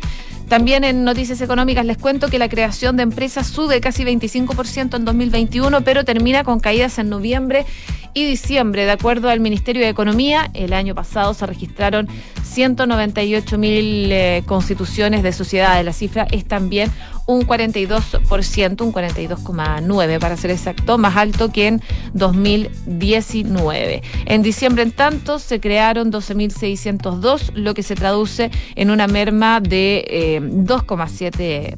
También 0.48 0.82
en 0.84 1.04
noticias 1.04 1.42
económicas 1.42 1.84
les 1.84 1.98
cuento 1.98 2.28
que 2.28 2.38
la 2.38 2.48
creación 2.48 2.96
de 2.96 3.02
empresas 3.02 3.46
sube 3.46 3.82
casi 3.82 4.02
25% 4.04 4.96
en 4.96 5.04
2021, 5.04 5.82
pero 5.82 6.06
termina 6.06 6.42
con 6.42 6.58
caídas 6.58 6.98
en 6.98 7.10
noviembre 7.10 7.66
y 8.14 8.24
diciembre. 8.26 8.84
De 8.84 8.90
acuerdo 8.90 9.28
al 9.28 9.40
Ministerio 9.40 9.82
de 9.82 9.88
Economía, 9.88 10.50
el 10.54 10.72
año 10.72 10.94
pasado 10.94 11.34
se 11.34 11.46
registraron 11.46 12.08
198 12.42 13.58
mil 13.58 14.10
eh, 14.10 14.42
constituciones 14.46 15.22
de 15.22 15.32
sociedades. 15.32 15.84
La 15.84 15.92
cifra 15.92 16.26
es 16.30 16.44
también 16.44 16.90
un 17.26 17.46
42%, 17.46 18.80
un 18.82 18.92
42,9% 18.92 20.18
para 20.18 20.36
ser 20.36 20.50
exacto, 20.50 20.98
más 20.98 21.16
alto 21.16 21.52
que 21.52 21.66
en 21.68 21.82
2019. 22.14 24.02
En 24.26 24.42
diciembre, 24.42 24.82
en 24.82 24.92
tanto, 24.92 25.38
se 25.38 25.60
crearon 25.60 26.10
12.602, 26.10 27.52
lo 27.54 27.74
que 27.74 27.82
se 27.82 27.94
traduce 27.94 28.50
en 28.76 28.90
una 28.90 29.06
merma 29.06 29.60
de 29.60 30.40
2,7%. 30.42 31.40
Eh, 31.40 31.76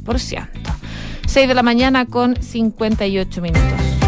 6 1.27 1.47
de 1.47 1.55
la 1.55 1.63
mañana 1.63 2.07
con 2.07 2.41
58 2.43 3.41
minutos. 3.41 4.00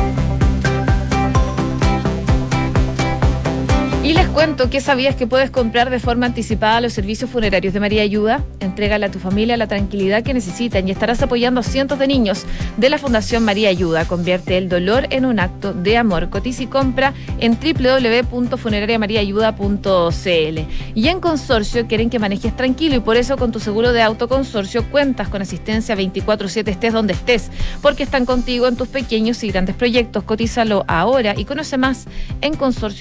Y 4.13 4.15
les 4.15 4.29
cuento 4.29 4.69
que 4.69 4.83
sabías 4.83 5.17
que 5.17 5.27
puedes 5.27 5.51
comprar 5.51 5.89
de 5.89 5.99
forma 5.99 6.27
anticipada 6.27 6.83
los 6.83 6.93
servicios 6.93 7.31
funerarios 7.31 7.73
de 7.73 7.81
María 7.81 8.03
Ayuda. 8.03 8.45
Entrégale 8.61 9.07
a 9.07 9.11
tu 9.11 9.19
familia 9.19 9.57
la 9.57 9.69
tranquilidad 9.69 10.23
que 10.23 10.35
necesitan 10.35 10.87
y 10.87 10.91
estarás 10.91 11.23
apoyando 11.23 11.61
a 11.61 11.63
cientos 11.63 11.99
de 11.99 12.07
niños 12.07 12.45
de 12.77 12.91
la 12.91 12.99
Fundación 12.99 13.43
María 13.43 13.71
Ayuda. 13.71 14.05
Convierte 14.05 14.59
el 14.59 14.69
dolor 14.69 15.07
en 15.09 15.25
un 15.25 15.41
acto 15.41 15.73
de 15.73 15.97
amor. 15.97 16.29
Cotiza 16.29 16.65
y 16.65 16.67
compra 16.67 17.15
en 17.41 17.59
www.funerariamariaayuda.cl. 17.59 20.59
Y 20.95 21.09
en 21.09 21.21
Consorcio 21.21 21.87
quieren 21.87 22.11
que 22.11 22.19
manejes 22.19 22.55
tranquilo 22.55 22.97
y 22.97 23.01
por 23.01 23.17
eso 23.17 23.39
con 23.39 23.51
tu 23.51 23.61
seguro 23.61 23.95
de 23.95 24.03
auto 24.03 24.29
Consorcio 24.29 24.85
cuentas 24.91 25.31
con 25.31 25.41
asistencia 25.41 25.97
24/7 25.97 26.71
estés 26.71 26.93
donde 26.93 27.15
estés, 27.15 27.51
porque 27.81 28.03
están 28.03 28.27
contigo 28.27 28.69
en 28.69 28.77
tus 28.77 28.89
pequeños 28.89 29.43
y 29.43 29.49
grandes 29.49 29.75
proyectos. 29.75 30.23
Cotízalo 30.25 30.85
ahora 30.87 31.33
y 31.35 31.47
conoce 31.47 31.79
más 31.79 32.05
en 32.43 32.57
consorcio 32.57 32.83